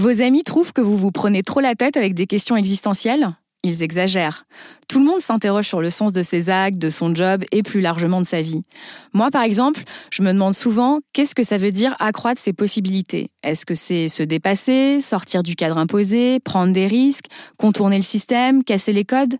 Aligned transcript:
Vos 0.00 0.22
amis 0.22 0.44
trouvent 0.44 0.72
que 0.72 0.80
vous 0.80 0.96
vous 0.96 1.10
prenez 1.10 1.42
trop 1.42 1.60
la 1.60 1.74
tête 1.74 1.98
avec 1.98 2.14
des 2.14 2.26
questions 2.26 2.56
existentielles? 2.56 3.36
Ils 3.62 3.82
exagèrent. 3.82 4.46
Tout 4.88 4.98
le 4.98 5.04
monde 5.04 5.20
s'interroge 5.20 5.66
sur 5.66 5.82
le 5.82 5.90
sens 5.90 6.14
de 6.14 6.22
ses 6.22 6.48
actes, 6.48 6.78
de 6.78 6.88
son 6.88 7.14
job 7.14 7.44
et 7.52 7.62
plus 7.62 7.82
largement 7.82 8.22
de 8.22 8.24
sa 8.24 8.40
vie. 8.40 8.62
Moi, 9.12 9.30
par 9.30 9.42
exemple, 9.42 9.82
je 10.10 10.22
me 10.22 10.32
demande 10.32 10.54
souvent 10.54 11.00
qu'est-ce 11.12 11.34
que 11.34 11.42
ça 11.42 11.58
veut 11.58 11.70
dire 11.70 11.96
accroître 11.98 12.40
ses 12.40 12.54
possibilités? 12.54 13.28
Est-ce 13.42 13.66
que 13.66 13.74
c'est 13.74 14.08
se 14.08 14.22
dépasser, 14.22 15.02
sortir 15.02 15.42
du 15.42 15.54
cadre 15.54 15.76
imposé, 15.76 16.40
prendre 16.40 16.72
des 16.72 16.86
risques, 16.86 17.26
contourner 17.58 17.98
le 17.98 18.02
système, 18.02 18.64
casser 18.64 18.94
les 18.94 19.04
codes? 19.04 19.36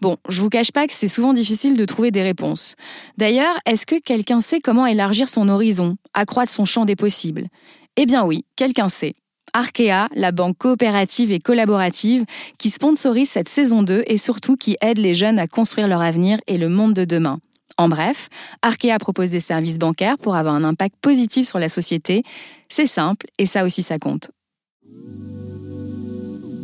Bon, 0.00 0.16
je 0.28 0.40
vous 0.40 0.48
cache 0.48 0.72
pas 0.72 0.88
que 0.88 0.94
c'est 0.94 1.06
souvent 1.06 1.32
difficile 1.32 1.76
de 1.76 1.84
trouver 1.84 2.10
des 2.10 2.24
réponses. 2.24 2.74
D'ailleurs, 3.18 3.56
est-ce 3.66 3.86
que 3.86 4.00
quelqu'un 4.00 4.40
sait 4.40 4.58
comment 4.58 4.84
élargir 4.84 5.28
son 5.28 5.48
horizon, 5.48 5.96
accroître 6.12 6.50
son 6.50 6.64
champ 6.64 6.86
des 6.86 6.96
possibles? 6.96 7.46
Eh 7.94 8.04
bien 8.04 8.24
oui, 8.24 8.44
quelqu'un 8.56 8.88
sait. 8.88 9.14
Arkea, 9.52 10.08
la 10.14 10.32
banque 10.32 10.58
coopérative 10.58 11.32
et 11.32 11.38
collaborative 11.38 12.24
qui 12.58 12.70
sponsorise 12.70 13.28
cette 13.28 13.48
saison 13.48 13.82
2 13.82 14.04
et 14.06 14.16
surtout 14.16 14.56
qui 14.56 14.76
aide 14.80 14.98
les 14.98 15.14
jeunes 15.14 15.38
à 15.38 15.46
construire 15.46 15.88
leur 15.88 16.00
avenir 16.00 16.38
et 16.46 16.58
le 16.58 16.68
monde 16.68 16.94
de 16.94 17.04
demain. 17.04 17.38
En 17.78 17.88
bref, 17.88 18.28
Arkea 18.62 18.98
propose 18.98 19.30
des 19.30 19.40
services 19.40 19.78
bancaires 19.78 20.18
pour 20.18 20.36
avoir 20.36 20.54
un 20.54 20.64
impact 20.64 20.94
positif 21.00 21.46
sur 21.46 21.58
la 21.58 21.68
société. 21.68 22.22
C'est 22.68 22.86
simple 22.86 23.26
et 23.38 23.46
ça 23.46 23.64
aussi 23.64 23.82
ça 23.82 23.98
compte. 23.98 24.30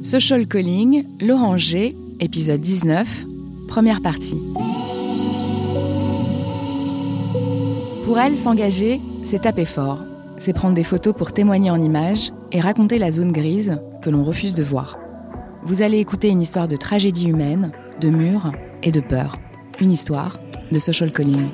Social 0.03 0.47
Calling, 0.47 1.05
l'Oranger, 1.21 1.95
épisode 2.21 2.61
19, 2.61 3.25
première 3.69 4.01
partie. 4.01 4.39
Pour 8.05 8.19
elle, 8.19 8.35
s'engager, 8.35 9.01
c'est 9.25 9.43
taper 9.43 9.67
fort 9.67 10.01
c'est 10.39 10.53
prendre 10.53 10.75
des 10.75 10.85
photos 10.85 11.15
pour 11.15 11.33
témoigner 11.33 11.71
en 11.71 11.81
images 11.81 12.31
et 12.53 12.61
raconter 12.61 12.99
la 12.99 13.11
zone 13.11 13.33
grise 13.33 13.81
que 14.03 14.11
l'on 14.11 14.25
refuse 14.25 14.55
de 14.55 14.63
voir. 14.63 14.99
Vous 15.63 15.83
allez 15.83 15.99
écouter 15.99 16.29
une 16.29 16.41
histoire 16.41 16.69
de 16.69 16.77
tragédie 16.77 17.29
humaine, 17.29 17.73
de 18.01 18.11
murs 18.11 18.53
et 18.83 18.93
de 18.93 19.01
peur. 19.01 19.35
Une 19.81 19.93
histoire 19.93 20.35
de 20.71 20.79
social 20.79 21.13
calling. 21.13 21.49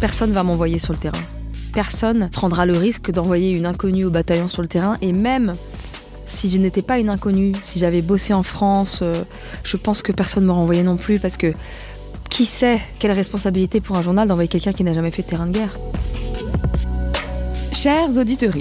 Personne 0.00 0.32
va 0.32 0.42
m'envoyer 0.42 0.78
sur 0.78 0.92
le 0.92 0.98
terrain. 0.98 1.22
Personne 1.72 2.28
prendra 2.32 2.66
le 2.66 2.76
risque 2.76 3.10
d'envoyer 3.10 3.56
une 3.56 3.66
inconnue 3.66 4.04
au 4.04 4.10
bataillon 4.10 4.48
sur 4.48 4.62
le 4.62 4.68
terrain 4.68 4.96
et 5.00 5.12
même 5.12 5.54
si 6.26 6.50
je 6.50 6.58
n'étais 6.58 6.82
pas 6.82 6.98
une 6.98 7.08
inconnue, 7.08 7.52
si 7.62 7.78
j'avais 7.78 8.02
bossé 8.02 8.34
en 8.34 8.42
France, 8.42 9.00
euh, 9.02 9.24
je 9.64 9.76
pense 9.76 10.02
que 10.02 10.12
personne 10.12 10.42
ne 10.42 10.48
m'aurait 10.48 10.60
envoyé 10.60 10.82
non 10.82 10.96
plus 10.96 11.18
parce 11.18 11.36
que 11.36 11.52
qui 12.28 12.44
sait 12.44 12.80
quelle 12.98 13.12
responsabilité 13.12 13.80
pour 13.80 13.96
un 13.96 14.02
journal 14.02 14.28
d'envoyer 14.28 14.48
quelqu'un 14.48 14.72
qui 14.72 14.84
n'a 14.84 14.92
jamais 14.92 15.10
fait 15.10 15.22
terrain 15.22 15.46
de 15.46 15.52
guerre 15.52 15.78
Chers 17.80 18.18
auditeurs, 18.18 18.54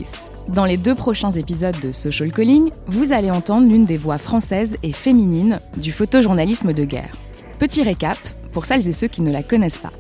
dans 0.48 0.66
les 0.66 0.78
deux 0.78 0.94
prochains 0.94 1.32
épisodes 1.32 1.80
de 1.82 1.92
Social 1.92 2.32
Calling, 2.32 2.70
vous 2.86 3.12
allez 3.12 3.32
entendre 3.32 3.68
l'une 3.68 3.86
des 3.86 3.98
voix 3.98 4.20
françaises 4.20 4.78
et 4.84 4.92
féminines 4.92 5.60
du 5.76 5.92
photojournalisme 5.92 6.72
de 6.72 6.86
guerre. 6.86 7.14
Petit 7.58 7.82
récap, 7.82 8.20
pour 8.52 8.68
celles 8.68 8.88
et 8.88 8.92
ceux 8.92 9.08
qui 9.08 9.24
ne 9.24 9.32
la 9.32 9.42
connaissent 9.42 9.80
pas. 9.80 9.92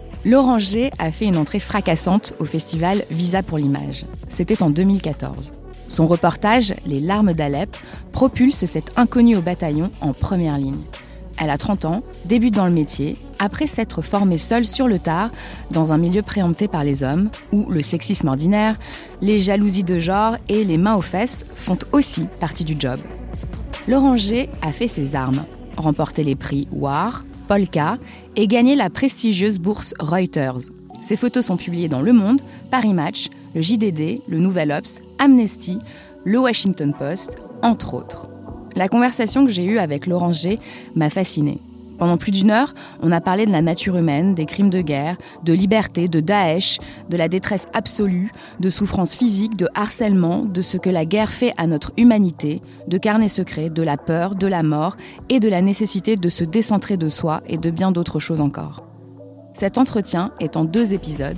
G 0.60 0.92
a 1.00 1.12
fait 1.12 1.26
une 1.26 1.38
entrée 1.38 1.60
fracassante 1.60 2.36
au 2.38 2.46
festival 2.46 3.06
Visa 3.10 3.42
pour 3.42 3.58
l'image. 3.58 4.06
C'était 4.28 4.62
en 4.62 4.70
2014. 4.70 5.52
Son 5.88 6.06
reportage, 6.06 6.76
Les 6.86 7.00
larmes 7.00 7.34
d'Alep, 7.34 7.76
propulse 8.12 8.66
cette 8.66 9.00
inconnue 9.00 9.38
au 9.38 9.42
bataillon 9.42 9.90
en 10.00 10.14
première 10.14 10.60
ligne. 10.60 10.84
Elle 11.40 11.50
a 11.50 11.58
30 11.58 11.86
ans, 11.86 12.04
débute 12.26 12.54
dans 12.54 12.68
le 12.68 12.72
métier, 12.72 13.16
après 13.40 13.68
s'être 13.68 14.02
formée 14.02 14.38
seule 14.38 14.66
sur 14.66 14.88
le 14.88 15.00
tard, 15.00 15.30
dans 15.72 15.94
un 15.94 15.98
milieu 15.98 16.22
préempté 16.22 16.68
par 16.68 16.84
les 16.84 17.04
hommes, 17.04 17.30
où 17.52 17.66
le 17.70 17.82
sexisme 17.82 18.28
ordinaire, 18.28 18.76
les 19.22 19.40
jalousies 19.40 19.84
de 19.84 20.00
genre 20.00 20.38
et 20.50 20.64
les 20.64 20.78
mains 20.78 20.96
aux 20.96 21.02
fesses 21.02 21.46
font 21.56 21.80
aussi 21.92 22.26
partie 22.40 22.64
du 22.64 22.76
job. 22.80 23.00
L'Oranger 23.88 24.50
a 24.62 24.72
fait 24.72 24.88
ses 24.88 25.16
armes, 25.16 25.46
remporté 25.78 26.24
les 26.24 26.36
prix 26.36 26.68
War, 26.72 27.22
Polka 27.48 27.98
et 28.36 28.48
gagné 28.48 28.76
la 28.76 28.90
prestigieuse 28.90 29.60
bourse 29.60 29.94
Reuters. 30.00 30.70
Ses 31.00 31.16
photos 31.16 31.46
sont 31.46 31.58
publiées 31.58 31.88
dans 31.88 32.02
Le 32.02 32.12
Monde, 32.12 32.42
Paris 32.70 32.94
Match, 32.94 33.30
le 33.56 33.62
JDD, 33.62 34.22
le 34.28 34.40
Nouvel 34.40 34.72
Ops, 34.72 35.00
Amnesty, 35.20 35.80
le 36.26 36.40
Washington 36.40 36.94
Post, 36.98 37.38
entre 37.62 37.94
autres. 37.94 38.28
La 38.76 38.90
conversation 38.90 39.46
que 39.46 39.52
j'ai 39.52 39.64
eue 39.64 39.80
avec 39.80 40.06
Laurent 40.06 40.34
m'a 40.96 41.10
fascinée. 41.10 41.60
Pendant 41.98 42.18
plus 42.18 42.32
d'une 42.32 42.52
heure, 42.52 42.74
on 43.02 43.12
a 43.12 43.22
parlé 43.22 43.46
de 43.46 43.52
la 43.52 43.62
nature 43.62 43.98
humaine, 43.98 44.36
des 44.36 44.46
crimes 44.46 44.70
de 44.70 44.82
guerre, 44.82 45.16
de 45.44 45.54
liberté, 45.54 46.08
de 46.08 46.20
Daesh, 46.20 46.78
de 47.10 47.18
la 47.18 47.28
détresse 47.28 47.68
absolue, 47.74 48.32
de 48.60 48.70
souffrance 48.70 49.16
physique, 49.16 49.58
de 49.58 49.68
harcèlement, 49.74 50.46
de 50.46 50.62
ce 50.62 50.78
que 50.78 50.90
la 50.90 51.06
guerre 51.06 51.32
fait 51.32 51.54
à 51.58 51.68
notre 51.68 51.92
humanité, 51.98 52.62
de 52.88 52.98
carnets 52.98 53.28
secrets, 53.28 53.70
de 53.70 53.84
la 53.84 53.98
peur, 53.98 54.36
de 54.36 54.48
la 54.48 54.64
mort 54.64 54.96
et 55.30 55.40
de 55.40 55.50
la 55.50 55.62
nécessité 55.62 56.16
de 56.16 56.30
se 56.30 56.44
décentrer 56.44 56.98
de 56.98 57.10
soi 57.10 57.42
et 57.48 57.58
de 57.58 57.72
bien 57.72 57.92
d'autres 57.92 58.20
choses 58.20 58.42
encore. 58.42 58.78
Cet 59.54 59.78
entretien 59.78 60.32
est 60.40 60.56
en 60.56 60.66
deux 60.66 60.94
épisodes, 60.94 61.38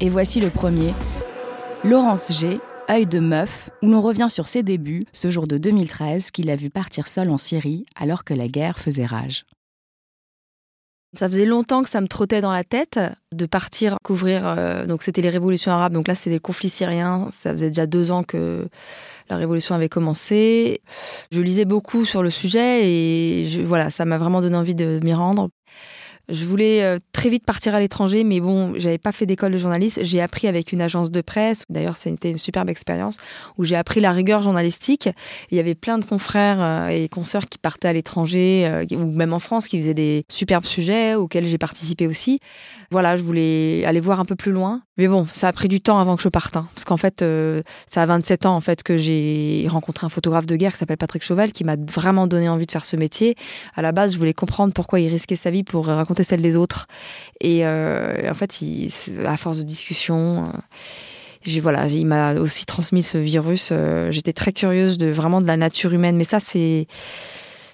et 0.00 0.08
voici 0.08 0.40
le 0.40 0.50
premier. 0.50 0.92
Laurence 1.84 2.32
G 2.40 2.58
Œil 2.90 3.06
de 3.06 3.20
meuf, 3.20 3.70
où 3.80 3.86
l'on 3.86 4.00
revient 4.00 4.26
sur 4.28 4.46
ses 4.48 4.62
débuts, 4.64 5.02
ce 5.12 5.30
jour 5.30 5.46
de 5.46 5.56
2013 5.56 6.32
qu'il 6.32 6.50
a 6.50 6.56
vu 6.56 6.68
partir 6.68 7.06
seul 7.06 7.30
en 7.30 7.38
Syrie 7.38 7.86
alors 7.96 8.24
que 8.24 8.34
la 8.34 8.48
guerre 8.48 8.78
faisait 8.78 9.06
rage. 9.06 9.44
Ça 11.14 11.28
faisait 11.28 11.44
longtemps 11.44 11.82
que 11.82 11.90
ça 11.90 12.00
me 12.00 12.08
trottait 12.08 12.40
dans 12.40 12.52
la 12.52 12.64
tête 12.64 12.98
de 13.32 13.44
partir 13.44 13.96
couvrir. 14.02 14.46
Euh, 14.46 14.86
donc 14.86 15.02
c'était 15.02 15.20
les 15.20 15.28
révolutions 15.28 15.70
arabes. 15.70 15.92
Donc 15.92 16.08
là 16.08 16.14
c'était 16.14 16.36
le 16.36 16.40
conflit 16.40 16.70
syrien. 16.70 17.28
Ça 17.30 17.52
faisait 17.52 17.68
déjà 17.68 17.86
deux 17.86 18.10
ans 18.10 18.22
que 18.22 18.68
la 19.28 19.36
révolution 19.36 19.74
avait 19.74 19.88
commencé. 19.88 20.80
Je 21.30 21.42
lisais 21.42 21.64
beaucoup 21.64 22.04
sur 22.04 22.22
le 22.22 22.30
sujet 22.30 22.88
et 22.88 23.46
je, 23.46 23.60
voilà, 23.60 23.90
ça 23.90 24.04
m'a 24.04 24.18
vraiment 24.18 24.40
donné 24.40 24.56
envie 24.56 24.74
de 24.74 25.00
m'y 25.04 25.12
rendre. 25.14 25.50
Je 26.28 26.46
voulais 26.46 26.84
euh, 26.84 26.98
très 27.12 27.28
vite 27.28 27.44
partir 27.44 27.74
à 27.74 27.80
l'étranger, 27.80 28.22
mais 28.22 28.38
bon, 28.38 28.74
j'avais 28.76 28.98
pas 28.98 29.10
fait 29.10 29.26
d'école 29.26 29.52
de 29.52 29.58
journalisme. 29.58 30.02
J'ai 30.04 30.20
appris 30.20 30.46
avec 30.46 30.72
une 30.72 30.80
agence 30.80 31.10
de 31.10 31.20
presse. 31.20 31.64
D'ailleurs, 31.68 31.96
c'était 31.96 32.30
une 32.30 32.38
superbe 32.38 32.70
expérience 32.70 33.18
où 33.58 33.64
j'ai 33.64 33.74
appris 33.74 34.00
la 34.00 34.12
rigueur 34.12 34.40
journalistique. 34.40 35.08
Il 35.50 35.56
y 35.56 35.60
avait 35.60 35.74
plein 35.74 35.98
de 35.98 36.04
confrères 36.04 36.58
euh, 36.60 36.88
et 36.88 37.08
consoeurs 37.08 37.46
qui 37.46 37.58
partaient 37.58 37.88
à 37.88 37.92
l'étranger 37.92 38.66
euh, 38.66 38.84
ou 38.92 39.10
même 39.10 39.32
en 39.32 39.40
France 39.40 39.66
qui 39.66 39.78
faisaient 39.80 39.94
des 39.94 40.24
superbes 40.28 40.64
sujets 40.64 41.16
auxquels 41.16 41.44
j'ai 41.44 41.58
participé 41.58 42.06
aussi. 42.06 42.38
Voilà, 42.92 43.16
je 43.16 43.22
voulais 43.22 43.84
aller 43.84 44.00
voir 44.00 44.20
un 44.20 44.24
peu 44.24 44.36
plus 44.36 44.52
loin. 44.52 44.82
Mais 44.98 45.08
bon, 45.08 45.26
ça 45.32 45.48
a 45.48 45.52
pris 45.52 45.68
du 45.68 45.80
temps 45.80 45.98
avant 45.98 46.16
que 46.16 46.22
je 46.22 46.28
parte. 46.28 46.56
Hein. 46.56 46.68
parce 46.74 46.84
qu'en 46.84 46.98
fait, 46.98 47.24
ça 47.86 48.02
a 48.02 48.06
27 48.06 48.46
ans 48.46 48.54
en 48.54 48.60
fait 48.60 48.82
que 48.82 48.98
j'ai 48.98 49.66
rencontré 49.70 50.04
un 50.04 50.10
photographe 50.10 50.46
de 50.46 50.54
guerre 50.54 50.72
qui 50.72 50.78
s'appelle 50.78 50.98
Patrick 50.98 51.24
Chauvel 51.24 51.50
qui 51.52 51.64
m'a 51.64 51.76
vraiment 51.76 52.26
donné 52.26 52.48
envie 52.48 52.66
de 52.66 52.70
faire 52.70 52.84
ce 52.84 52.96
métier. 52.96 53.34
À 53.74 53.80
la 53.80 53.92
base, 53.92 54.12
je 54.12 54.18
voulais 54.18 54.34
comprendre 54.34 54.74
pourquoi 54.74 55.00
il 55.00 55.08
risquait 55.08 55.36
sa 55.36 55.50
vie 55.50 55.62
pour 55.62 55.86
raconter 55.86 56.11
celle 56.22 56.42
des 56.42 56.56
autres. 56.56 56.86
Et 57.40 57.66
euh, 57.66 58.30
en 58.30 58.34
fait, 58.34 58.58
à 59.24 59.36
force 59.36 59.58
de 59.58 59.62
discussion, 59.62 60.52
euh, 61.46 61.60
voilà, 61.60 61.86
il 61.86 62.06
m'a 62.06 62.34
aussi 62.34 62.66
transmis 62.66 63.02
ce 63.02 63.18
virus. 63.18 63.70
Euh, 63.72 64.10
j'étais 64.10 64.32
très 64.32 64.52
curieuse 64.52 64.98
de 64.98 65.08
vraiment 65.08 65.40
de 65.40 65.46
la 65.46 65.56
nature 65.56 65.92
humaine, 65.92 66.16
mais 66.16 66.24
ça, 66.24 66.40
c'est 66.40 66.86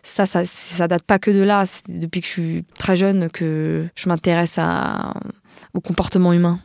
ça, 0.03 0.27
ça, 0.27 0.47
ça 0.47 0.89
date 0.89 1.03
pas 1.03 1.19
que 1.19 1.31
de 1.31 1.43
là. 1.43 1.65
Depuis 1.89 2.21
que 2.21 2.27
je 2.27 2.33
suis 2.33 2.65
très 2.79 2.97
jeune 2.97 3.29
que 3.31 3.87
je 3.95 4.09
m'intéresse 4.09 4.59
au 5.75 5.81
comportement 5.81 6.33
humain, 6.33 6.61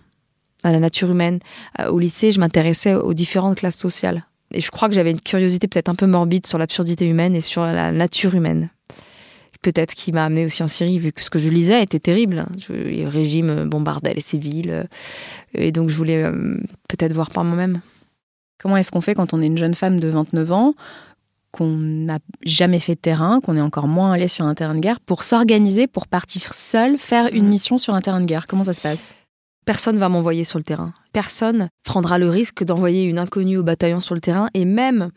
à 0.63 0.71
la 0.71 0.79
nature 0.79 1.11
humaine. 1.11 1.39
Au 1.89 1.99
lycée, 1.99 2.31
je 2.31 2.39
m'intéressais 2.39 2.95
aux 2.95 3.13
différentes 3.13 3.57
classes 3.57 3.77
sociales. 3.77 4.25
Et 4.51 4.61
je 4.61 4.69
crois 4.69 4.87
que 4.87 4.93
j'avais 4.93 5.11
une 5.11 5.19
curiosité 5.19 5.67
peut-être 5.67 5.89
un 5.89 5.95
peu 5.95 6.05
morbide 6.05 6.45
sur 6.45 6.57
l'absurdité 6.57 7.05
humaine 7.05 7.35
et 7.35 7.41
sur 7.41 7.63
la 7.63 7.91
nature 7.91 8.35
humaine 8.35 8.69
peut-être 9.63 9.95
qui 9.95 10.11
m'a 10.11 10.25
amené 10.25 10.45
aussi 10.45 10.61
en 10.61 10.67
Syrie, 10.67 10.99
vu 10.99 11.11
que 11.11 11.21
ce 11.21 11.31
que 11.31 11.39
je 11.39 11.49
lisais 11.49 11.81
était 11.81 11.99
terrible. 11.99 12.45
Le 12.69 13.07
régime 13.07 13.67
bombardait 13.67 14.13
les 14.13 14.21
civils. 14.21 14.87
Et 15.55 15.71
donc, 15.71 15.89
je 15.89 15.95
voulais 15.95 16.23
euh, 16.23 16.55
peut-être 16.87 17.13
voir 17.13 17.31
par 17.31 17.43
moi-même. 17.43 17.81
Comment 18.59 18.77
est-ce 18.77 18.91
qu'on 18.91 19.01
fait 19.01 19.15
quand 19.15 19.33
on 19.33 19.41
est 19.41 19.47
une 19.47 19.57
jeune 19.57 19.73
femme 19.73 19.99
de 19.99 20.07
29 20.07 20.51
ans, 20.51 20.75
qu'on 21.51 21.67
n'a 21.67 22.19
jamais 22.45 22.79
fait 22.79 22.95
de 22.95 22.99
terrain, 22.99 23.39
qu'on 23.41 23.57
est 23.57 23.61
encore 23.61 23.87
moins 23.87 24.11
allé 24.11 24.27
sur 24.27 24.45
un 24.45 24.53
terrain 24.53 24.75
de 24.75 24.79
guerre, 24.79 24.99
pour 24.99 25.23
s'organiser, 25.23 25.87
pour 25.87 26.07
partir 26.07 26.53
seule, 26.53 26.97
faire 26.97 27.29
une 27.33 27.45
mmh. 27.45 27.49
mission 27.49 27.77
sur 27.77 27.95
un 27.95 28.01
terrain 28.01 28.21
de 28.21 28.25
guerre? 28.25 28.47
Comment 28.47 28.65
ça 28.65 28.73
se 28.73 28.81
passe? 28.81 29.15
Personne 29.65 29.97
va 29.97 30.09
m'envoyer 30.09 30.43
sur 30.43 30.59
le 30.59 30.63
terrain. 30.63 30.93
Personne 31.13 31.69
prendra 31.85 32.17
le 32.17 32.29
risque 32.29 32.63
d'envoyer 32.63 33.03
une 33.03 33.17
inconnue 33.17 33.57
au 33.57 33.63
bataillon 33.63 34.01
sur 34.01 34.13
le 34.13 34.21
terrain. 34.21 34.49
Et 34.53 34.65
même 34.65 35.09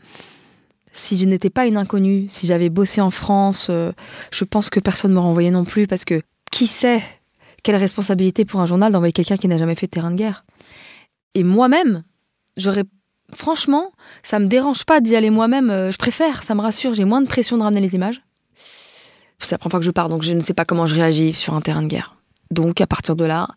si 0.96 1.18
je 1.18 1.26
n'étais 1.26 1.50
pas 1.50 1.66
une 1.66 1.76
inconnue, 1.76 2.26
si 2.28 2.46
j'avais 2.46 2.70
bossé 2.70 3.00
en 3.00 3.10
France, 3.10 3.68
euh, 3.70 3.92
je 4.32 4.44
pense 4.44 4.70
que 4.70 4.80
personne 4.80 5.10
ne 5.10 5.16
m'aurait 5.16 5.28
envoyé 5.28 5.50
non 5.50 5.64
plus 5.64 5.86
parce 5.86 6.04
que 6.04 6.22
qui 6.50 6.66
sait 6.66 7.02
quelle 7.62 7.76
responsabilité 7.76 8.44
pour 8.44 8.60
un 8.60 8.66
journal 8.66 8.92
d'envoyer 8.92 9.12
quelqu'un 9.12 9.36
qui 9.36 9.48
n'a 9.48 9.58
jamais 9.58 9.74
fait 9.74 9.86
de 9.86 9.90
terrain 9.90 10.10
de 10.10 10.16
guerre. 10.16 10.44
Et 11.34 11.44
moi-même, 11.44 12.02
j'aurais 12.56 12.84
franchement, 13.34 13.92
ça 14.22 14.38
me 14.38 14.46
dérange 14.46 14.84
pas 14.84 15.00
d'y 15.00 15.16
aller 15.16 15.30
moi-même, 15.30 15.70
euh, 15.70 15.90
je 15.90 15.98
préfère, 15.98 16.42
ça 16.42 16.54
me 16.54 16.60
rassure, 16.60 16.94
j'ai 16.94 17.04
moins 17.04 17.20
de 17.20 17.26
pression 17.26 17.58
de 17.58 17.62
ramener 17.62 17.80
les 17.80 17.94
images. 17.94 18.22
C'est 19.38 19.52
la 19.52 19.58
première 19.58 19.72
fois 19.72 19.80
que 19.80 19.86
je 19.86 19.90
pars, 19.90 20.08
donc 20.08 20.22
je 20.22 20.32
ne 20.32 20.40
sais 20.40 20.54
pas 20.54 20.64
comment 20.64 20.86
je 20.86 20.94
réagis 20.94 21.34
sur 21.34 21.54
un 21.54 21.60
terrain 21.60 21.82
de 21.82 21.88
guerre. 21.88 22.16
Donc 22.50 22.80
à 22.80 22.86
partir 22.86 23.16
de 23.16 23.24
là, 23.24 23.48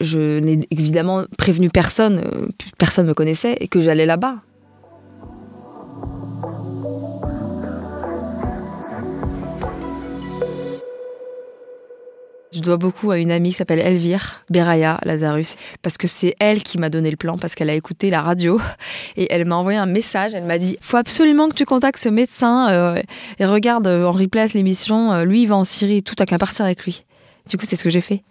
je 0.00 0.40
n'ai 0.40 0.66
évidemment 0.70 1.24
prévenu 1.38 1.70
personne, 1.70 2.18
euh, 2.18 2.48
personne 2.76 3.06
ne 3.06 3.10
me 3.10 3.14
connaissait 3.14 3.56
et 3.60 3.68
que 3.68 3.80
j'allais 3.80 4.06
là-bas. 4.06 4.42
Je 12.54 12.60
dois 12.60 12.76
beaucoup 12.76 13.10
à 13.10 13.18
une 13.18 13.32
amie 13.32 13.50
qui 13.50 13.56
s'appelle 13.56 13.80
Elvire 13.80 14.44
Beraya 14.48 15.00
Lazarus, 15.04 15.56
parce 15.82 15.98
que 15.98 16.06
c'est 16.06 16.36
elle 16.38 16.62
qui 16.62 16.78
m'a 16.78 16.88
donné 16.88 17.10
le 17.10 17.16
plan, 17.16 17.36
parce 17.36 17.56
qu'elle 17.56 17.68
a 17.68 17.74
écouté 17.74 18.10
la 18.10 18.22
radio 18.22 18.60
et 19.16 19.26
elle 19.32 19.44
m'a 19.44 19.56
envoyé 19.56 19.76
un 19.76 19.86
message. 19.86 20.34
Elle 20.34 20.44
m'a 20.44 20.58
dit 20.58 20.78
faut 20.80 20.96
absolument 20.96 21.48
que 21.48 21.54
tu 21.54 21.64
contactes 21.64 21.98
ce 21.98 22.08
médecin 22.08 22.70
euh, 22.70 23.02
et 23.40 23.44
regarde 23.44 23.88
euh, 23.88 24.06
en 24.06 24.12
replay 24.12 24.46
l'émission. 24.54 25.12
Euh, 25.12 25.24
lui, 25.24 25.42
il 25.42 25.48
va 25.48 25.56
en 25.56 25.64
Syrie, 25.64 26.04
tout 26.04 26.14
à 26.20 26.26
qu'à 26.26 26.38
partir 26.38 26.64
avec 26.64 26.84
lui. 26.84 27.04
Du 27.50 27.56
coup, 27.56 27.66
c'est 27.66 27.76
ce 27.76 27.82
que 27.82 27.90
j'ai 27.90 28.00
fait. 28.00 28.22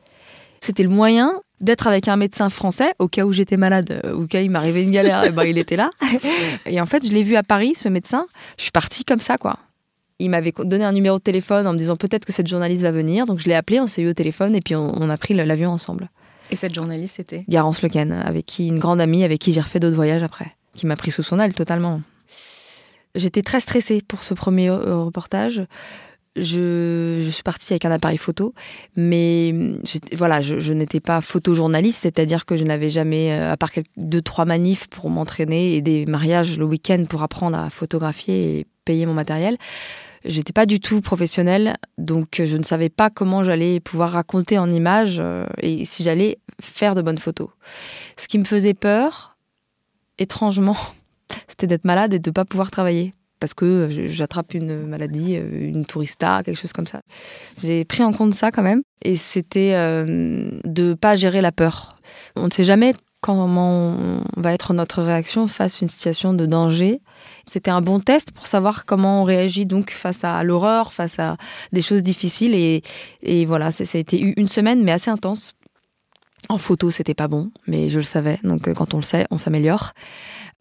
C'était 0.62 0.84
le 0.84 0.90
moyen 0.90 1.42
d'être 1.64 1.88
avec 1.88 2.08
un 2.08 2.18
médecin 2.18 2.50
français 2.50 2.94
au 3.00 3.08
cas 3.08 3.26
où 3.26 3.34
j'étais 3.34 3.58
malade, 3.58 4.02
au 4.14 4.28
cas 4.28 4.40
où 4.40 4.44
il 4.44 4.52
m'arrivait 4.52 4.84
une 4.84 4.92
galère, 4.92 5.24
et 5.24 5.32
ben 5.32 5.44
il 5.44 5.58
était 5.58 5.78
là. 5.78 5.90
Et 6.66 6.80
en 6.80 6.86
fait, 6.86 7.08
je 7.08 7.14
l'ai 7.14 7.24
vu 7.24 7.36
à 7.36 7.44
Paris, 7.44 7.74
ce 7.76 7.90
médecin. 7.90 8.28
Je 8.58 8.64
suis 8.64 8.72
partie 8.72 9.04
comme 9.04 9.20
ça, 9.20 9.38
quoi. 9.38 9.58
Il 10.20 10.30
m'avait 10.30 10.54
donné 10.64 10.84
un 10.84 10.92
numéro 10.92 11.18
de 11.18 11.24
téléphone 11.24 11.66
en 11.66 11.74
me 11.74 11.78
disant 11.78 11.96
peut-être 11.96 12.26
que 12.26 12.32
cette 12.32 12.48
journaliste 12.48 12.84
va 12.84 12.92
venir. 12.92 13.26
Donc 13.26 13.40
je 13.40 13.48
l'ai 13.48 13.56
appelé, 13.56 13.80
on 13.80 13.88
s'est 13.88 14.02
eu 14.02 14.10
au 14.10 14.14
téléphone 14.14 14.56
et 14.56 14.62
puis 14.62 14.76
on, 14.76 15.10
a 15.10 15.18
pris 15.18 15.34
l'avion 15.34 15.72
ensemble. 15.72 16.10
Et 16.52 16.56
cette 16.56 16.74
journaliste, 16.74 17.16
c'était? 17.16 17.46
Garance 17.50 17.82
Lequen, 17.82 18.12
avec 18.12 18.46
qui 18.46 18.68
une 18.68 18.80
grande 18.80 19.02
amie 19.02 19.24
avec 19.24 19.40
qui 19.40 19.54
j'ai 19.54 19.62
refait 19.62 19.80
d'autres 19.80 19.96
voyages 19.96 20.24
après, 20.24 20.56
qui 20.76 20.86
m'a 20.86 20.96
pris 20.96 21.12
sous 21.12 21.24
son 21.24 21.40
aile 21.40 21.54
totalement. 21.54 22.02
J'étais 23.16 23.42
très 23.42 23.60
stressée 23.60 24.02
pour 24.08 24.24
ce 24.24 24.34
premier 24.34 24.70
euh, 24.70 24.98
reportage. 24.98 25.64
Je, 26.36 27.30
suis 27.32 27.44
partie 27.44 27.74
avec 27.74 27.86
un 27.86 27.92
appareil 27.92 28.18
photo, 28.18 28.56
mais 28.96 29.54
voilà, 30.14 30.42
je, 30.42 30.58
je 30.58 30.74
n'étais 30.74 31.00
pas 31.00 31.22
photojournaliste, 31.22 32.00
c'est-à-dire 32.02 32.46
que 32.46 32.58
je 32.58 32.64
n'avais 32.64 32.90
jamais, 32.90 33.32
euh, 33.32 33.52
à 33.52 33.58
part 33.58 33.72
quelques, 33.72 33.90
deux 33.98 34.22
trois 34.22 34.46
manifs 34.46 34.88
pour 34.88 35.12
m'entraîner 35.12 35.76
et 35.76 35.82
des 35.82 36.08
mariages 36.08 36.58
le 36.58 36.66
week-end 36.66 37.06
pour 37.08 37.22
apprendre 37.22 37.58
à 37.58 37.70
photographier 37.70 38.60
et 38.60 38.68
payer 38.84 39.06
mon 39.06 39.14
matériel. 39.14 39.58
J'étais 40.26 40.54
pas 40.54 40.66
du 40.66 40.80
tout 40.80 41.02
professionnelle, 41.02 41.76
donc 42.00 42.40
euh, 42.40 42.46
je 42.48 42.58
ne 42.58 42.64
savais 42.64 42.90
pas 42.90 43.12
comment 43.12 43.44
j'allais 43.44 43.80
pouvoir 43.80 44.12
raconter 44.12 44.58
en 44.58 44.72
images 44.72 45.18
euh, 45.20 45.46
et 45.62 45.86
si 45.86 46.02
j'allais 46.02 46.40
faire 46.60 46.96
de 46.96 47.04
bonnes 47.04 47.18
photos. 47.20 47.50
Ce 48.18 48.28
qui 48.28 48.40
me 48.40 48.46
faisait 48.46 48.74
peur, 48.74 49.38
étrangement, 50.18 50.78
c'était 51.48 51.68
d'être 51.68 51.86
malade 51.86 52.14
et 52.14 52.20
de 52.20 52.30
ne 52.30 52.34
pas 52.34 52.46
pouvoir 52.46 52.72
travailler 52.72 53.14
parce 53.44 53.54
que 53.54 53.66
euh, 53.66 54.08
j'attrape 54.08 54.54
une 54.54 54.88
maladie, 54.88 55.34
une 55.34 55.86
tourista, 55.86 56.44
quelque 56.46 56.56
chose 56.62 56.72
comme 56.72 56.88
ça. 56.88 57.02
J'ai 57.62 57.84
pris 57.84 58.02
en 58.02 58.14
compte 58.14 58.34
ça 58.36 58.52
quand 58.52 58.64
même 58.64 58.84
et 59.04 59.18
c'était 59.18 59.74
de 59.74 60.62
de 60.64 60.94
pas 60.94 61.18
gérer 61.18 61.42
la 61.42 61.52
peur. 61.52 61.90
On 62.38 62.46
ne 62.46 62.52
sait 62.52 62.64
jamais 62.64 62.94
comment 63.20 63.98
va 64.38 64.54
être 64.54 64.74
notre 64.74 65.04
réaction 65.04 65.48
face 65.48 65.82
à 65.82 65.86
une 65.86 65.90
situation 65.90 66.34
de 66.34 66.46
danger. 66.46 67.02
C'était 67.46 67.72
un 67.72 67.82
bon 67.82 68.00
test 68.00 68.32
pour 68.32 68.48
savoir 68.48 68.86
comment 68.86 69.22
on 69.22 69.24
réagit 69.26 69.66
donc 69.66 69.92
face 69.92 70.24
à 70.24 70.42
l'horreur, 70.44 70.94
face 70.94 71.20
à 71.20 71.36
des 71.74 71.82
choses 71.82 72.02
difficiles. 72.02 72.56
Et, 72.56 73.46
voilà, 73.46 73.72
ça 73.72 73.84
a 73.94 74.00
été 74.00 74.20
une 74.38 74.48
semaine, 74.48 74.84
mais 74.86 74.94
assez 74.94 75.12
intense. 75.12 75.54
En 76.50 76.58
photo, 76.58 76.92
c'était 76.92 77.14
pas 77.14 77.28
bon, 77.28 77.52
mais 77.68 77.90
je 77.90 78.00
le 78.00 78.04
savais. 78.04 78.40
Donc 78.44 78.68
euh, 78.68 78.74
quand 78.74 78.94
on 78.94 78.98
le 78.98 79.04
sait, 79.04 79.26
on 79.32 79.38
s'améliore. 79.38 79.94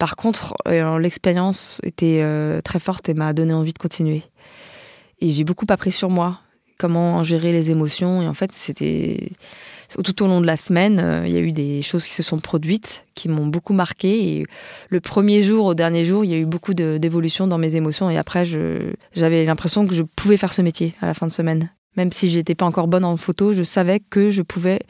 Par 0.03 0.17
contre, 0.17 0.55
euh, 0.67 0.99
l'expérience 0.99 1.81
était 1.85 2.23
euh, 2.23 2.61
très 2.61 2.81
forte 2.81 3.09
et 3.09 3.15
m'a 3.15 3.33
donné 3.33 3.55
envie 3.55 3.73
de 3.73 3.79
continuer. 3.79 4.25
Et 5.21 5.31
j'ai 5.31 5.45
beaucoup 5.45 5.67
appris 5.69 5.93
sur 5.93 6.11
moi, 6.11 6.41
comment 6.77 7.23
gérer 7.23 7.53
les 7.53 7.71
émotions. 7.71 8.21
Et 8.21 8.27
en 8.27 8.35
fait, 8.35 8.51
c'était 8.51 9.31
tout 10.03 10.25
au 10.25 10.27
long 10.27 10.41
de 10.41 10.47
la 10.47 10.57
semaine, 10.57 10.99
euh, 10.99 11.23
il 11.25 11.33
y 11.33 11.37
a 11.37 11.41
eu 11.41 11.53
des 11.53 11.83
choses 11.83 12.05
qui 12.05 12.15
se 12.15 12.25
sont 12.25 12.41
produites, 12.41 13.05
qui 13.15 13.29
m'ont 13.29 13.47
beaucoup 13.47 13.75
marqué. 13.75 14.39
Et 14.39 14.47
le 14.89 15.01
premier 15.01 15.41
jour 15.41 15.67
au 15.67 15.75
dernier 15.75 16.05
jour, 16.05 16.25
il 16.25 16.33
y 16.33 16.35
a 16.35 16.39
eu 16.39 16.47
beaucoup 16.47 16.75
d'évolution 16.75 17.47
dans 17.47 17.59
mes 17.59 17.77
émotions. 17.77 18.11
Et 18.11 18.19
après, 18.19 18.45
j'avais 19.15 19.45
l'impression 19.45 19.87
que 19.87 19.95
je 19.95 20.03
pouvais 20.03 20.37
faire 20.37 20.53
ce 20.53 20.63
métier 20.63 20.97
à 21.01 21.07
la 21.07 21.15
fin 21.15 21.29
de 21.29 21.33
semaine. 21.33 21.71
Même 21.97 22.11
si 22.11 22.29
j'étais 22.29 22.57
pas 22.57 22.67
encore 22.67 22.89
bonne 22.89 23.05
en 23.05 23.17
photo, 23.17 23.53
je 23.53 23.63
savais 23.63 24.01
que 24.01 24.31
je 24.31 24.43
pouvais 24.43 24.81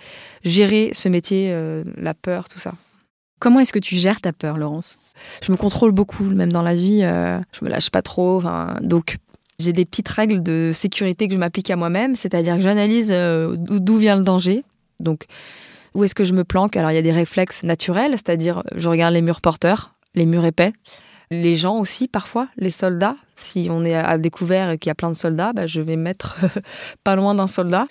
gérer 0.43 0.89
ce 0.95 1.11
métier, 1.11 1.55
la 1.99 2.15
peur, 2.15 2.49
tout 2.49 2.61
ça. 2.61 2.73
Comment 3.43 3.59
est-ce 3.59 3.73
que 3.73 3.81
tu 3.81 3.97
gères 3.97 4.21
ta 4.21 4.33
peur, 4.33 4.57
Laurence? 4.57 4.99
Je 5.45 5.51
me 5.51 5.57
contrôle 5.57 5.91
beaucoup, 5.91 6.23
même 6.23 6.53
dans 6.53 6.63
la 6.63 6.77
vie. 6.77 7.01
Euh, 7.03 7.41
je 7.51 7.65
me 7.65 7.71
lâche 7.71 7.91
pas 7.91 8.01
trop. 8.01 8.41
Donc, 8.83 9.17
j'ai 9.59 9.73
des 9.73 9.85
petites 9.85 10.09
règles 10.09 10.45
de 10.45 10.71
sécurité 10.73 11.27
que 11.27 11.35
je 11.35 11.41
m'applique 11.41 11.69
à 11.69 11.75
moi-même, 11.75 12.15
c'est-à-dire 12.15 12.55
que 12.55 12.63
j'analyse 12.63 13.13
d'où 13.13 13.97
vient 13.97 14.15
le 14.15 14.23
danger. 14.23 14.63
Donc, 15.01 15.27
où 15.95 16.05
est-ce 16.05 16.15
que 16.15 16.23
je 16.23 16.35
me 16.35 16.45
planque? 16.45 16.77
Alors, 16.77 16.93
il 16.93 16.95
y 16.95 16.99
a 16.99 17.03
des 17.03 17.11
réflexes 17.11 17.65
naturels, 17.65 18.13
c'est-à-dire 18.13 18.63
je 18.77 18.89
regarde 18.89 19.13
les 19.13 19.23
murs 19.23 19.41
porteurs, 19.41 19.93
les 20.15 20.25
murs 20.25 20.45
épais. 20.45 20.73
Les 21.33 21.57
gens 21.57 21.81
aussi, 21.81 22.07
parfois, 22.07 22.47
les 22.57 22.71
soldats. 22.71 23.17
Si 23.35 23.67
on 23.69 23.85
est 23.85 23.97
à 23.97 24.19
découvert 24.19 24.71
et 24.71 24.79
qu'il 24.79 24.89
y 24.89 24.93
a 24.93 24.95
plein 24.95 25.11
de 25.11 25.17
soldats, 25.17 25.53
bah, 25.53 25.67
je 25.67 25.83
vais 25.83 25.97
mettre 25.97 26.37
pas 27.03 27.17
loin 27.17 27.35
d'un 27.35 27.49
soldat. 27.49 27.89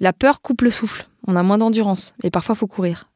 La 0.00 0.12
peur 0.12 0.42
coupe 0.42 0.60
le 0.60 0.70
souffle. 0.70 1.06
On 1.26 1.34
a 1.34 1.42
moins 1.42 1.56
d'endurance. 1.56 2.12
Et 2.22 2.30
parfois, 2.30 2.54
faut 2.54 2.66
courir. 2.66 3.08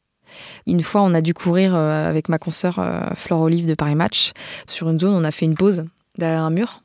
Une 0.66 0.82
fois, 0.82 1.02
on 1.02 1.14
a 1.14 1.20
dû 1.20 1.34
courir 1.34 1.74
euh, 1.74 2.08
avec 2.08 2.28
ma 2.28 2.38
consoeur 2.38 2.78
euh, 2.78 3.00
Flore 3.14 3.42
Olive 3.42 3.66
de 3.66 3.74
Paris 3.74 3.94
Match. 3.94 4.32
Sur 4.66 4.88
une 4.88 4.98
zone, 4.98 5.14
on 5.14 5.24
a 5.24 5.30
fait 5.30 5.46
une 5.46 5.54
pause 5.54 5.84
derrière 6.18 6.42
un 6.42 6.50
mur. 6.50 6.82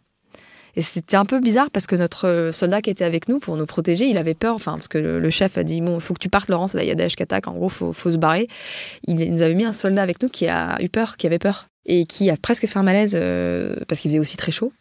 Et 0.76 0.82
c'était 0.82 1.18
un 1.18 1.26
peu 1.26 1.40
bizarre 1.40 1.70
parce 1.70 1.86
que 1.86 1.96
notre 1.96 2.50
soldat 2.54 2.82
qui 2.82 2.90
était 2.90 3.04
avec 3.04 3.28
nous 3.28 3.40
pour 3.40 3.58
nous 3.58 3.66
protéger, 3.66 4.06
il 4.06 4.18
avait 4.18 4.34
peur, 4.34 4.56
enfin, 4.56 4.74
parce 4.74 4.88
que 4.88 4.98
le, 4.98 5.30
chef 5.30 5.58
a 5.58 5.64
dit 5.64 5.82
Bon, 5.82 6.00
faut 6.00 6.14
que 6.14 6.20
tu 6.20 6.30
partes, 6.30 6.48
Laurence, 6.48 6.74
là, 6.74 6.84
il 6.84 6.88
y 6.88 6.92
a 6.92 6.96
Daesh 6.96 7.16
qui 7.16 7.24
attaque, 7.24 7.48
en 7.48 7.54
gros, 7.54 7.68
faut, 7.68 7.92
faut 7.92 8.12
se 8.12 8.18
barrer. 8.18 8.48
Il, 9.06 9.18
nous 9.34 9.42
avait 9.42 9.54
mis 9.54 9.66
un 9.66 9.74
soldat 9.74 10.02
avec 10.02 10.22
nous 10.22 10.30
qui 10.30 10.48
a 10.48 10.82
eu 10.82 10.88
peur, 10.88 11.18
qui 11.18 11.28
avait 11.28 11.40
peur 11.40 11.68
et 11.86 12.06
qui 12.06 12.30
a 12.30 12.38
presque 12.38 12.68
fait 12.68 12.78
un 12.78 12.83
malaise 12.83 13.13
euh, 13.16 13.75
parce 13.88 14.01
qu'il 14.01 14.12
faisait 14.12 14.19
aussi 14.19 14.38
très 14.38 14.51
chaud. 14.51 14.72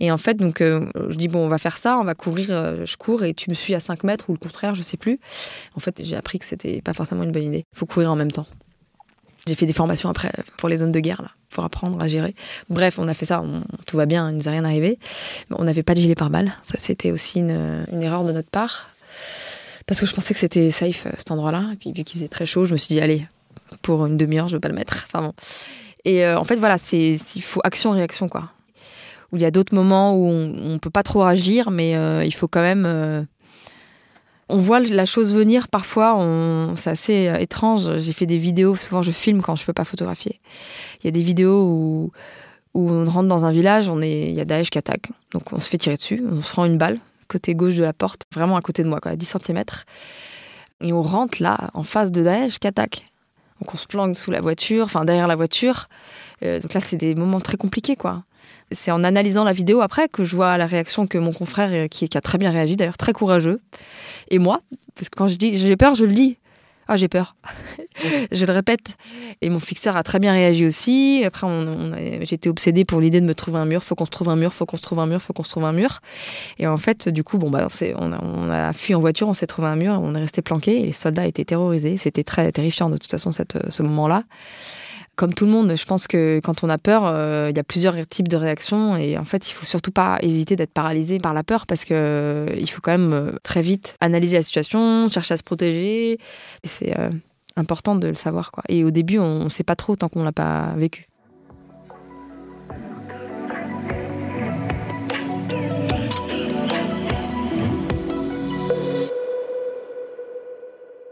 Et 0.00 0.10
en 0.10 0.16
fait, 0.16 0.34
donc, 0.34 0.60
euh, 0.60 0.86
je 1.10 1.16
dis, 1.16 1.28
bon, 1.28 1.44
on 1.44 1.48
va 1.48 1.58
faire 1.58 1.76
ça, 1.76 1.98
on 1.98 2.04
va 2.04 2.14
courir, 2.14 2.48
euh, 2.50 2.84
je 2.84 2.96
cours 2.96 3.24
et 3.24 3.34
tu 3.34 3.50
me 3.50 3.54
suis 3.54 3.74
à 3.74 3.80
5 3.80 4.04
mètres 4.04 4.30
ou 4.30 4.32
le 4.32 4.38
contraire, 4.38 4.74
je 4.74 4.82
sais 4.82 4.96
plus. 4.96 5.20
En 5.74 5.80
fait, 5.80 6.00
j'ai 6.02 6.16
appris 6.16 6.38
que 6.38 6.46
c'était 6.46 6.80
pas 6.80 6.94
forcément 6.94 7.24
une 7.24 7.32
bonne 7.32 7.44
idée. 7.44 7.64
Il 7.72 7.78
faut 7.78 7.86
courir 7.86 8.10
en 8.10 8.16
même 8.16 8.32
temps. 8.32 8.46
J'ai 9.46 9.54
fait 9.54 9.66
des 9.66 9.72
formations 9.72 10.08
après 10.08 10.32
pour 10.56 10.68
les 10.68 10.78
zones 10.78 10.92
de 10.92 10.98
guerre, 10.98 11.22
là, 11.22 11.30
pour 11.50 11.62
apprendre 11.62 12.02
à 12.02 12.08
gérer. 12.08 12.34
Bref, 12.68 12.98
on 12.98 13.06
a 13.06 13.14
fait 13.14 13.26
ça, 13.26 13.44
tout 13.86 13.96
va 13.96 14.06
bien, 14.06 14.30
il 14.30 14.36
nous 14.36 14.48
a 14.48 14.50
rien 14.50 14.64
arrivé. 14.64 14.98
On 15.50 15.62
n'avait 15.62 15.84
pas 15.84 15.94
de 15.94 16.00
gilet 16.00 16.16
pare-balles, 16.16 16.52
ça 16.62 16.78
c'était 16.78 17.12
aussi 17.12 17.38
une, 17.38 17.86
erreur 18.02 18.24
de 18.24 18.32
notre 18.32 18.50
part. 18.50 18.90
Parce 19.86 20.00
que 20.00 20.06
je 20.06 20.12
pensais 20.12 20.34
que 20.34 20.40
c'était 20.40 20.72
safe 20.72 21.06
cet 21.16 21.30
endroit-là. 21.30 21.70
Et 21.72 21.76
puis 21.76 21.92
vu 21.92 22.02
qu'il 22.02 22.18
faisait 22.18 22.28
très 22.28 22.44
chaud, 22.44 22.64
je 22.64 22.72
me 22.72 22.76
suis 22.76 22.92
dit, 22.92 23.00
allez, 23.00 23.24
pour 23.82 24.04
une 24.04 24.16
demi-heure, 24.16 24.48
je 24.48 24.56
vais 24.56 24.60
pas 24.60 24.68
le 24.68 24.74
mettre. 24.74 25.06
Enfin 25.06 25.26
bon. 25.26 25.34
Et 26.06 26.24
euh, 26.24 26.38
en 26.38 26.44
fait, 26.44 26.56
voilà, 26.56 26.78
c'est 26.78 27.18
il 27.34 27.42
faut 27.42 27.60
action-réaction, 27.64 28.28
quoi. 28.28 28.50
Où 29.32 29.36
il 29.36 29.42
y 29.42 29.44
a 29.44 29.50
d'autres 29.50 29.74
moments 29.74 30.14
où 30.14 30.28
on, 30.28 30.46
ne 30.46 30.78
peut 30.78 30.88
pas 30.88 31.02
trop 31.02 31.22
agir, 31.24 31.72
mais 31.72 31.96
euh, 31.96 32.24
il 32.24 32.32
faut 32.32 32.46
quand 32.46 32.62
même 32.62 32.84
euh, 32.86 33.22
on 34.48 34.58
voit 34.58 34.78
la 34.78 35.04
chose 35.04 35.34
venir 35.34 35.66
parfois. 35.68 36.24
C'est 36.76 36.90
assez 36.90 37.34
étrange. 37.40 37.98
J'ai 37.98 38.12
fait 38.12 38.26
des 38.26 38.38
vidéos. 38.38 38.76
Souvent, 38.76 39.02
je 39.02 39.10
filme 39.10 39.42
quand 39.42 39.56
je 39.56 39.66
peux 39.66 39.72
pas 39.72 39.82
photographier. 39.82 40.40
Il 41.02 41.06
y 41.06 41.08
a 41.08 41.10
des 41.10 41.24
vidéos 41.24 41.64
où, 41.64 42.12
où 42.74 42.88
on 42.88 43.04
rentre 43.10 43.28
dans 43.28 43.44
un 43.44 43.50
village. 43.50 43.88
On 43.88 44.00
est, 44.00 44.28
il 44.28 44.34
y 44.34 44.40
a 44.40 44.44
Daesh 44.44 44.70
qui 44.70 44.78
attaque. 44.78 45.10
Donc, 45.32 45.52
on 45.52 45.58
se 45.58 45.68
fait 45.68 45.78
tirer 45.78 45.96
dessus. 45.96 46.22
On 46.30 46.40
se 46.40 46.52
prend 46.52 46.64
une 46.64 46.78
balle 46.78 47.00
côté 47.26 47.56
gauche 47.56 47.74
de 47.74 47.82
la 47.82 47.92
porte, 47.92 48.22
vraiment 48.32 48.56
à 48.56 48.60
côté 48.60 48.84
de 48.84 48.88
moi, 48.88 49.00
à 49.02 49.16
10 49.16 49.36
cm. 49.44 49.64
Et 50.82 50.92
on 50.92 51.02
rentre 51.02 51.42
là, 51.42 51.70
en 51.74 51.82
face 51.82 52.12
de 52.12 52.22
Daesh 52.22 52.60
qui 52.60 52.68
attaque. 52.68 53.04
Donc, 53.60 53.74
on 53.74 53.76
se 53.76 53.86
planque 53.86 54.16
sous 54.16 54.30
la 54.30 54.40
voiture, 54.40 54.84
enfin 54.84 55.04
derrière 55.04 55.26
la 55.26 55.36
voiture. 55.36 55.88
Euh, 56.42 56.60
donc 56.60 56.74
là, 56.74 56.80
c'est 56.80 56.96
des 56.96 57.14
moments 57.14 57.40
très 57.40 57.56
compliqués, 57.56 57.96
quoi. 57.96 58.24
C'est 58.72 58.90
en 58.90 59.04
analysant 59.04 59.44
la 59.44 59.52
vidéo 59.52 59.80
après 59.80 60.08
que 60.08 60.24
je 60.24 60.34
vois 60.34 60.58
la 60.58 60.66
réaction 60.66 61.06
que 61.06 61.18
mon 61.18 61.32
confrère, 61.32 61.70
euh, 61.72 61.88
qui, 61.88 62.08
qui 62.08 62.18
a 62.18 62.20
très 62.20 62.38
bien 62.38 62.50
réagi, 62.50 62.76
d'ailleurs 62.76 62.98
très 62.98 63.12
courageux, 63.12 63.60
et 64.28 64.38
moi, 64.38 64.60
parce 64.94 65.08
que 65.08 65.16
quand 65.16 65.28
je 65.28 65.36
dis 65.36 65.56
j'ai 65.56 65.76
peur, 65.76 65.94
je 65.94 66.04
le 66.04 66.12
dis. 66.12 66.36
Ah, 66.88 66.96
j'ai 66.96 67.08
peur. 67.08 67.34
je 68.30 68.44
le 68.44 68.52
répète. 68.52 68.96
Et 69.40 69.50
mon 69.50 69.58
fixeur 69.58 69.96
a 69.96 70.02
très 70.02 70.18
bien 70.18 70.32
réagi 70.32 70.66
aussi. 70.66 71.22
Après, 71.24 71.46
on, 71.46 71.92
j'étais 72.22 72.48
obsédée 72.48 72.84
pour 72.84 73.00
l'idée 73.00 73.20
de 73.20 73.26
me 73.26 73.34
trouver 73.34 73.58
un 73.58 73.64
mur. 73.64 73.82
Faut 73.82 73.94
qu'on 73.94 74.04
se 74.04 74.10
trouve 74.10 74.28
un 74.28 74.36
mur, 74.36 74.52
faut 74.52 74.66
qu'on 74.66 74.76
se 74.76 74.82
trouve 74.82 75.00
un 75.00 75.06
mur, 75.06 75.20
faut 75.20 75.32
qu'on 75.32 75.42
se 75.42 75.50
trouve 75.50 75.64
un 75.64 75.72
mur. 75.72 76.00
Et 76.58 76.66
en 76.66 76.76
fait, 76.76 77.08
du 77.08 77.24
coup, 77.24 77.38
bon, 77.38 77.50
bah, 77.50 77.66
on, 77.96 78.12
a, 78.12 78.22
on 78.22 78.50
a 78.50 78.72
fui 78.72 78.94
en 78.94 79.00
voiture, 79.00 79.28
on 79.28 79.34
s'est 79.34 79.46
trouvé 79.46 79.68
un 79.68 79.76
mur, 79.76 79.98
on 80.00 80.14
est 80.14 80.20
resté 80.20 80.42
planqué 80.42 80.80
et 80.80 80.86
les 80.86 80.92
soldats 80.92 81.26
étaient 81.26 81.44
terrorisés. 81.44 81.98
C'était 81.98 82.24
très 82.24 82.52
terrifiant 82.52 82.88
de 82.88 82.96
toute 82.96 83.10
façon, 83.10 83.32
cette, 83.32 83.58
ce 83.70 83.82
moment-là 83.82 84.22
comme 85.16 85.32
tout 85.32 85.46
le 85.46 85.50
monde, 85.50 85.74
je 85.74 85.84
pense 85.86 86.06
que 86.06 86.40
quand 86.44 86.62
on 86.62 86.68
a 86.68 86.76
peur, 86.76 87.04
euh, 87.06 87.48
il 87.50 87.56
y 87.56 87.60
a 87.60 87.64
plusieurs 87.64 87.94
types 88.06 88.28
de 88.28 88.36
réactions 88.36 88.98
et 88.98 89.16
en 89.16 89.24
fait, 89.24 89.48
il 89.48 89.54
faut 89.54 89.64
surtout 89.64 89.90
pas 89.90 90.18
éviter 90.20 90.56
d'être 90.56 90.72
paralysé 90.72 91.18
par 91.18 91.32
la 91.32 91.42
peur 91.42 91.66
parce 91.66 91.86
que 91.86 91.94
euh, 91.94 92.54
il 92.58 92.68
faut 92.70 92.82
quand 92.82 92.92
même 92.92 93.14
euh, 93.14 93.32
très 93.42 93.62
vite 93.62 93.96
analyser 94.00 94.36
la 94.36 94.42
situation, 94.42 95.08
chercher 95.08 95.34
à 95.34 95.36
se 95.38 95.42
protéger. 95.42 96.18
C'est 96.64 96.94
important 97.56 97.96
de 97.96 98.08
le 98.08 98.14
savoir 98.14 98.52
quoi. 98.52 98.62
Et 98.68 98.84
au 98.84 98.90
début, 98.90 99.18
on 99.18 99.44
ne 99.44 99.48
sait 99.48 99.64
pas 99.64 99.74
trop 99.74 99.96
tant 99.96 100.10
qu'on 100.10 100.22
l'a 100.22 100.32
pas 100.32 100.74
vécu. 100.76 101.08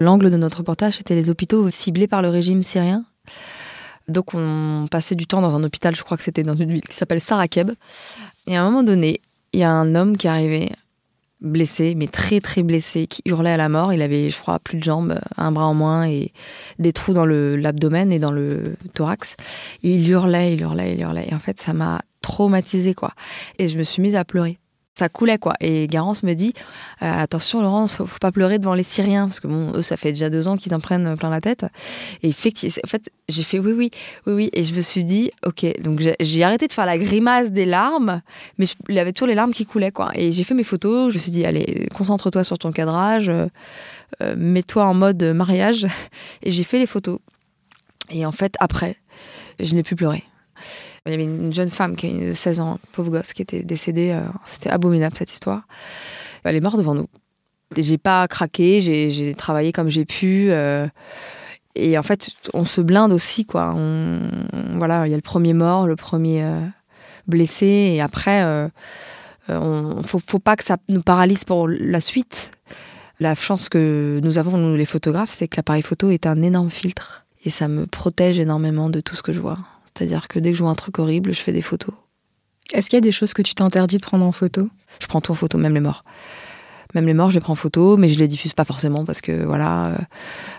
L'angle 0.00 0.30
de 0.30 0.36
notre 0.36 0.58
reportage, 0.58 0.98
c'était 0.98 1.14
les 1.14 1.30
hôpitaux 1.30 1.70
ciblés 1.70 2.08
par 2.08 2.20
le 2.20 2.28
régime 2.28 2.62
syrien. 2.62 3.06
Donc 4.08 4.34
on 4.34 4.86
passait 4.90 5.14
du 5.14 5.26
temps 5.26 5.40
dans 5.40 5.56
un 5.56 5.64
hôpital, 5.64 5.94
je 5.96 6.02
crois 6.02 6.16
que 6.16 6.22
c'était 6.22 6.42
dans 6.42 6.56
une 6.56 6.70
ville 6.70 6.82
qui 6.82 6.94
s'appelle 6.94 7.20
Sarakeb. 7.20 7.72
Et 8.46 8.56
à 8.56 8.62
un 8.62 8.64
moment 8.66 8.82
donné, 8.82 9.20
il 9.52 9.60
y 9.60 9.64
a 9.64 9.70
un 9.70 9.94
homme 9.94 10.16
qui 10.16 10.28
arrivait 10.28 10.70
blessé, 11.40 11.94
mais 11.94 12.06
très 12.06 12.40
très 12.40 12.62
blessé, 12.62 13.06
qui 13.06 13.22
hurlait 13.26 13.50
à 13.52 13.56
la 13.56 13.68
mort. 13.68 13.92
Il 13.92 14.02
avait, 14.02 14.30
je 14.30 14.38
crois, 14.38 14.58
plus 14.58 14.78
de 14.78 14.82
jambes, 14.82 15.20
un 15.36 15.52
bras 15.52 15.66
en 15.66 15.74
moins 15.74 16.06
et 16.06 16.32
des 16.78 16.92
trous 16.92 17.12
dans 17.12 17.26
l'abdomen 17.26 18.12
et 18.12 18.18
dans 18.18 18.32
le 18.32 18.76
thorax. 18.94 19.36
il 19.82 20.08
hurlait, 20.08 20.54
il 20.54 20.60
hurlait, 20.60 20.94
il 20.94 21.00
hurlait. 21.00 21.28
Et 21.30 21.34
en 21.34 21.38
fait, 21.38 21.60
ça 21.60 21.72
m'a 21.72 22.02
traumatisé 22.22 22.94
quoi. 22.94 23.12
Et 23.58 23.68
je 23.68 23.78
me 23.78 23.84
suis 23.84 24.00
mise 24.00 24.16
à 24.16 24.24
pleurer 24.24 24.58
ça 24.94 25.08
coulait 25.08 25.38
quoi. 25.38 25.54
Et 25.60 25.88
Garance 25.88 26.22
me 26.22 26.34
dit 26.34 26.54
euh, 27.02 27.22
attention 27.22 27.60
Laurence, 27.60 27.96
faut, 27.96 28.06
pas 28.20 28.30
pleurer 28.30 28.58
devant 28.58 28.74
les 28.74 28.84
Syriens 28.84 29.26
parce 29.26 29.40
que 29.40 29.48
bon 29.48 29.72
eux 29.74 29.82
ça 29.82 29.96
fait 29.96 30.12
déjà 30.12 30.30
deux 30.30 30.46
ans 30.46 30.56
qu'ils 30.56 30.74
en 30.74 30.80
prennent 30.80 31.16
plein 31.16 31.30
la 31.30 31.40
tête. 31.40 31.66
Et 32.22 32.28
effectivement, 32.28 32.76
en 32.84 32.88
fait 32.88 33.10
j'ai 33.28 33.42
fait 33.42 33.58
oui 33.58 33.72
oui 33.72 33.90
oui 34.26 34.32
oui 34.32 34.50
et 34.52 34.62
je 34.62 34.74
me 34.74 34.80
suis 34.80 35.04
dit 35.04 35.32
ok 35.44 35.66
donc 35.82 36.00
j'ai 36.20 36.44
arrêté 36.44 36.68
de 36.68 36.72
faire 36.72 36.86
la 36.86 36.96
grimace 36.96 37.50
des 37.50 37.64
larmes, 37.64 38.22
mais 38.58 38.66
il 38.88 38.94
y 38.94 39.00
avait 39.00 39.12
toujours 39.12 39.28
les 39.28 39.34
larmes 39.34 39.52
qui 39.52 39.66
coulaient 39.66 39.92
quoi. 39.92 40.12
Et 40.14 40.30
j'ai 40.30 40.44
fait 40.44 40.54
mes 40.54 40.64
photos, 40.64 41.10
je 41.10 41.18
me 41.18 41.20
suis 41.20 41.32
dit 41.32 41.44
allez 41.44 41.88
concentre-toi 41.94 42.44
sur 42.44 42.58
ton 42.58 42.70
cadrage, 42.70 43.28
euh, 43.28 43.46
euh, 44.22 44.34
mets-toi 44.36 44.84
en 44.84 44.94
mode 44.94 45.22
mariage 45.22 45.88
et 46.42 46.52
j'ai 46.52 46.64
fait 46.64 46.78
les 46.78 46.86
photos. 46.86 47.18
Et 48.10 48.24
en 48.24 48.32
fait 48.32 48.54
après 48.60 48.96
je 49.58 49.74
n'ai 49.74 49.82
plus 49.82 49.96
pleuré. 49.96 50.24
Il 51.06 51.12
y 51.12 51.14
avait 51.14 51.24
une 51.24 51.52
jeune 51.52 51.70
femme 51.70 51.96
qui 51.96 52.06
a 52.06 52.34
16 52.34 52.60
ans, 52.60 52.78
pauvre 52.92 53.10
gosse, 53.10 53.32
qui 53.32 53.42
était 53.42 53.62
décédée. 53.62 54.10
Euh, 54.10 54.22
c'était 54.46 54.70
abominable 54.70 55.16
cette 55.16 55.32
histoire. 55.32 55.62
Elle 56.44 56.56
est 56.56 56.60
morte 56.60 56.78
devant 56.78 56.94
nous. 56.94 57.08
J'ai 57.76 57.98
pas 57.98 58.28
craqué, 58.28 58.80
j'ai 58.80 59.34
travaillé 59.34 59.72
comme 59.72 59.88
j'ai 59.88 60.04
pu. 60.04 60.48
Euh, 60.50 60.86
et 61.74 61.98
en 61.98 62.02
fait, 62.02 62.30
on 62.52 62.64
se 62.64 62.80
blinde 62.80 63.12
aussi, 63.12 63.44
quoi. 63.44 63.74
voilà, 64.74 65.06
il 65.06 65.10
y 65.10 65.12
a 65.12 65.16
le 65.16 65.22
premier 65.22 65.54
mort, 65.54 65.88
le 65.88 65.96
premier 65.96 66.44
euh, 66.44 66.60
blessé, 67.26 67.66
et 67.66 68.00
après, 68.00 68.44
on 69.48 70.02
faut, 70.04 70.20
faut 70.24 70.38
pas 70.38 70.54
que 70.54 70.62
ça 70.62 70.76
nous 70.88 71.02
paralyse 71.02 71.44
pour 71.44 71.66
la 71.66 72.00
suite. 72.00 72.52
La 73.20 73.34
chance 73.34 73.68
que 73.68 74.20
nous 74.22 74.38
avons, 74.38 74.56
nous 74.56 74.76
les 74.76 74.84
photographes, 74.84 75.34
c'est 75.34 75.48
que 75.48 75.56
l'appareil 75.56 75.82
photo 75.82 76.10
est 76.10 76.26
un 76.26 76.42
énorme 76.42 76.70
filtre. 76.70 77.24
Et 77.44 77.50
ça 77.50 77.68
me 77.68 77.86
protège 77.86 78.38
énormément 78.38 78.90
de 78.90 79.00
tout 79.00 79.14
ce 79.14 79.22
que 79.22 79.32
je 79.32 79.40
vois. 79.40 79.58
C'est-à-dire 79.96 80.28
que 80.28 80.38
dès 80.38 80.52
que 80.52 80.58
je 80.58 80.62
vois 80.62 80.72
un 80.72 80.76
truc 80.76 80.98
horrible, 80.98 81.32
je 81.32 81.40
fais 81.40 81.52
des 81.52 81.62
photos. 81.62 81.94
Est-ce 82.72 82.90
qu'il 82.90 82.96
y 82.96 82.98
a 82.98 83.00
des 83.02 83.12
choses 83.12 83.34
que 83.34 83.42
tu 83.42 83.54
t'interdis 83.54 83.98
de 83.98 84.02
prendre 84.02 84.24
en 84.24 84.32
photo? 84.32 84.68
Je 85.00 85.06
prends 85.06 85.20
tout 85.20 85.32
en 85.32 85.34
photo, 85.34 85.58
même 85.58 85.74
les 85.74 85.80
morts. 85.80 86.04
Même 86.94 87.06
les 87.06 87.14
morts, 87.14 87.30
je 87.30 87.34
les 87.34 87.40
prends 87.40 87.52
en 87.52 87.56
photo, 87.56 87.96
mais 87.96 88.08
je 88.08 88.18
les 88.18 88.28
diffuse 88.28 88.52
pas 88.52 88.64
forcément 88.64 89.04
parce 89.04 89.20
que 89.20 89.44
voilà. 89.44 89.86
Euh, 89.86 89.98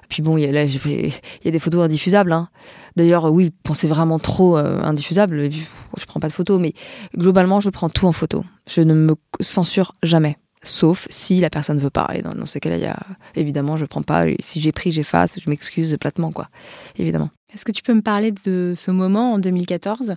puis 0.09 0.21
bon, 0.21 0.37
il 0.37 0.43
y, 0.43 0.57
a, 0.57 0.63
y 0.63 1.47
a 1.47 1.51
des 1.51 1.59
photos 1.59 1.83
indiffusables. 1.83 2.33
Hein. 2.33 2.49
D'ailleurs, 2.95 3.31
oui, 3.31 3.53
c'est 3.73 3.87
vraiment 3.87 4.19
trop 4.19 4.57
euh, 4.57 4.81
indifusable, 4.81 5.49
je 5.51 6.05
prends 6.05 6.19
pas 6.19 6.27
de 6.27 6.33
photos, 6.33 6.59
mais 6.59 6.73
globalement, 7.17 7.59
je 7.59 7.69
prends 7.69 7.89
tout 7.89 8.05
en 8.05 8.11
photo. 8.11 8.43
Je 8.69 8.81
ne 8.81 8.93
me 8.93 9.15
censure 9.41 9.95
jamais 10.03 10.37
sauf 10.67 11.07
si 11.09 11.39
la 11.39 11.49
personne 11.49 11.79
veut 11.79 11.89
pas. 11.89 12.09
Et 12.13 12.21
dans, 12.21 12.45
ces 12.45 12.59
cas-là, 12.59 12.77
il 12.77 12.83
y 12.83 12.87
a, 12.87 12.97
évidemment, 13.35 13.77
je 13.77 13.85
prends 13.85 14.01
pas. 14.01 14.25
si 14.39 14.59
j'ai 14.61 14.71
pris, 14.71 14.91
j'efface, 14.91 15.39
je 15.39 15.49
m'excuse 15.49 15.95
platement, 15.99 16.31
quoi. 16.31 16.49
Évidemment. 16.97 17.29
Est-ce 17.55 17.63
que 17.63 17.71
tu 17.71 17.83
peux 17.83 17.93
me 17.93 18.01
parler 18.01 18.33
de 18.33 18.73
ce 18.75 18.91
moment 18.91 19.31
en 19.31 19.39
2014 19.39 20.15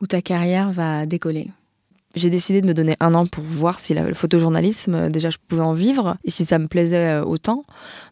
où 0.00 0.06
ta 0.06 0.22
carrière 0.22 0.70
va 0.70 1.04
décoller? 1.04 1.50
J'ai 2.14 2.30
décidé 2.30 2.60
de 2.60 2.66
me 2.66 2.74
donner 2.74 2.94
un 3.00 3.12
an 3.14 3.26
pour 3.26 3.42
voir 3.42 3.80
si 3.80 3.92
le 3.92 4.14
photojournalisme, 4.14 4.94
euh, 4.94 5.08
déjà, 5.08 5.30
je 5.30 5.38
pouvais 5.48 5.62
en 5.62 5.72
vivre 5.72 6.16
et 6.22 6.30
si 6.30 6.44
ça 6.44 6.60
me 6.60 6.68
plaisait 6.68 7.20
euh, 7.20 7.24
autant. 7.24 7.64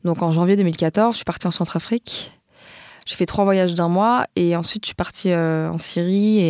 Donc 0.05 0.23
en 0.23 0.33
janvier 0.33 0.57
2014, 0.57 1.15
je 1.15 1.19
suis 1.19 1.25
partie 1.25 1.47
en 1.47 1.53
Centrafrique 1.53 2.33
j'ai 3.07 3.17
fait 3.17 3.25
trois 3.25 3.45
voyages 3.45 3.75
d'un 3.75 3.89
mois 3.89 4.27
et 4.37 4.55
ensuite 4.55 4.85
je 4.85 4.89
suis 4.89 4.95
partie 4.95 5.31
euh, 5.31 5.71
en 5.71 5.79
Syrie 5.79 6.41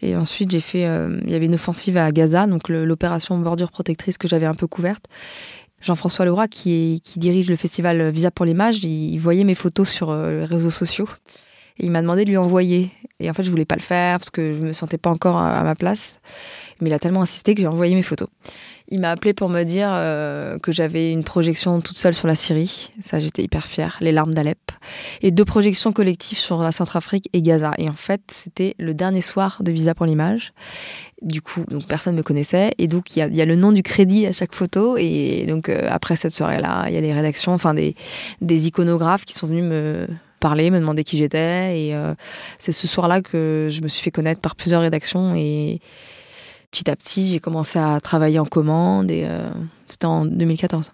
et, 0.00 0.16
ensuite 0.16 0.50
j'ai 0.50 0.60
fait. 0.60 0.88
Il 1.24 1.30
y 1.30 1.34
avait 1.34 1.44
une 1.44 1.56
offensive 1.56 1.98
à 1.98 2.10
Gaza, 2.12 2.46
donc 2.46 2.70
l'opération 2.70 3.36
bordure 3.38 3.70
protectrice 3.70 4.16
que 4.16 4.26
j'avais 4.26 4.46
un 4.46 4.54
peu 4.54 4.66
couverte. 4.66 5.04
Jean-François 5.82 6.24
Leroy, 6.24 6.48
qui, 6.48 7.02
qui 7.04 7.18
dirige 7.18 7.50
le 7.50 7.56
festival 7.56 8.08
Visa 8.08 8.30
pour 8.30 8.46
l'image, 8.46 8.82
il, 8.84 9.18
voyait 9.18 9.44
mes 9.44 9.54
photos 9.54 9.86
sur 9.86 10.14
les 10.14 10.46
réseaux 10.46 10.70
sociaux 10.70 11.10
il 11.78 11.90
m'a 11.90 12.02
demandé 12.02 12.24
de 12.24 12.30
lui 12.30 12.36
envoyer. 12.36 12.90
Et 13.20 13.28
en 13.28 13.32
fait, 13.32 13.42
je 13.42 13.50
voulais 13.50 13.64
pas 13.64 13.74
le 13.74 13.82
faire 13.82 14.18
parce 14.18 14.30
que 14.30 14.52
je 14.52 14.60
me 14.60 14.72
sentais 14.72 14.98
pas 14.98 15.10
encore 15.10 15.38
à 15.38 15.62
ma 15.64 15.74
place. 15.74 16.20
Mais 16.80 16.90
il 16.90 16.92
a 16.92 17.00
tellement 17.00 17.22
insisté 17.22 17.54
que 17.54 17.60
j'ai 17.60 17.66
envoyé 17.66 17.94
mes 17.96 18.02
photos. 18.02 18.28
Il 18.90 19.00
m'a 19.00 19.10
appelé 19.10 19.34
pour 19.34 19.48
me 19.48 19.64
dire 19.64 19.90
euh, 19.90 20.58
que 20.58 20.72
j'avais 20.72 21.12
une 21.12 21.24
projection 21.24 21.80
toute 21.80 21.96
seule 21.96 22.14
sur 22.14 22.28
la 22.28 22.34
Syrie. 22.34 22.90
Ça, 23.02 23.18
j'étais 23.18 23.42
hyper 23.42 23.66
fière. 23.66 23.98
Les 24.00 24.12
larmes 24.12 24.32
d'Alep. 24.32 24.58
Et 25.20 25.30
deux 25.30 25.44
projections 25.44 25.92
collectives 25.92 26.38
sur 26.38 26.62
la 26.62 26.72
Centrafrique 26.72 27.28
et 27.32 27.42
Gaza. 27.42 27.72
Et 27.78 27.88
en 27.88 27.94
fait, 27.94 28.22
c'était 28.30 28.76
le 28.78 28.94
dernier 28.94 29.20
soir 29.20 29.58
de 29.62 29.72
Visa 29.72 29.94
pour 29.94 30.06
l'image. 30.06 30.52
Du 31.20 31.42
coup, 31.42 31.64
donc 31.68 31.86
personne 31.86 32.14
ne 32.14 32.18
me 32.18 32.22
connaissait. 32.22 32.72
Et 32.78 32.86
donc, 32.86 33.16
il 33.16 33.34
y 33.34 33.42
a, 33.42 33.44
le 33.44 33.56
nom 33.56 33.72
du 33.72 33.82
crédit 33.82 34.26
à 34.26 34.32
chaque 34.32 34.54
photo. 34.54 34.96
Et 34.96 35.44
donc, 35.48 35.68
euh, 35.68 35.88
après 35.90 36.14
cette 36.14 36.32
soirée-là, 36.32 36.86
il 36.88 36.94
y 36.94 36.96
a 36.96 37.00
les 37.00 37.12
rédactions, 37.12 37.52
enfin 37.52 37.74
des, 37.74 37.94
des 38.40 38.68
iconographes 38.68 39.24
qui 39.24 39.34
sont 39.34 39.48
venus 39.48 39.64
me 39.64 40.06
parler, 40.38 40.70
me 40.70 40.78
demander 40.78 41.04
qui 41.04 41.18
j'étais. 41.18 41.80
Et 41.80 41.94
euh, 41.94 42.14
c'est 42.58 42.72
ce 42.72 42.86
soir-là 42.86 43.20
que 43.22 43.68
je 43.70 43.82
me 43.82 43.88
suis 43.88 44.02
fait 44.02 44.10
connaître 44.10 44.40
par 44.40 44.56
plusieurs 44.56 44.82
rédactions. 44.82 45.34
Et 45.34 45.80
petit 46.70 46.90
à 46.90 46.96
petit, 46.96 47.28
j'ai 47.28 47.40
commencé 47.40 47.78
à 47.78 48.00
travailler 48.00 48.38
en 48.38 48.44
commande 48.44 49.10
et 49.10 49.24
euh, 49.26 49.48
c'était 49.88 50.06
en 50.06 50.24
2014. 50.24 50.92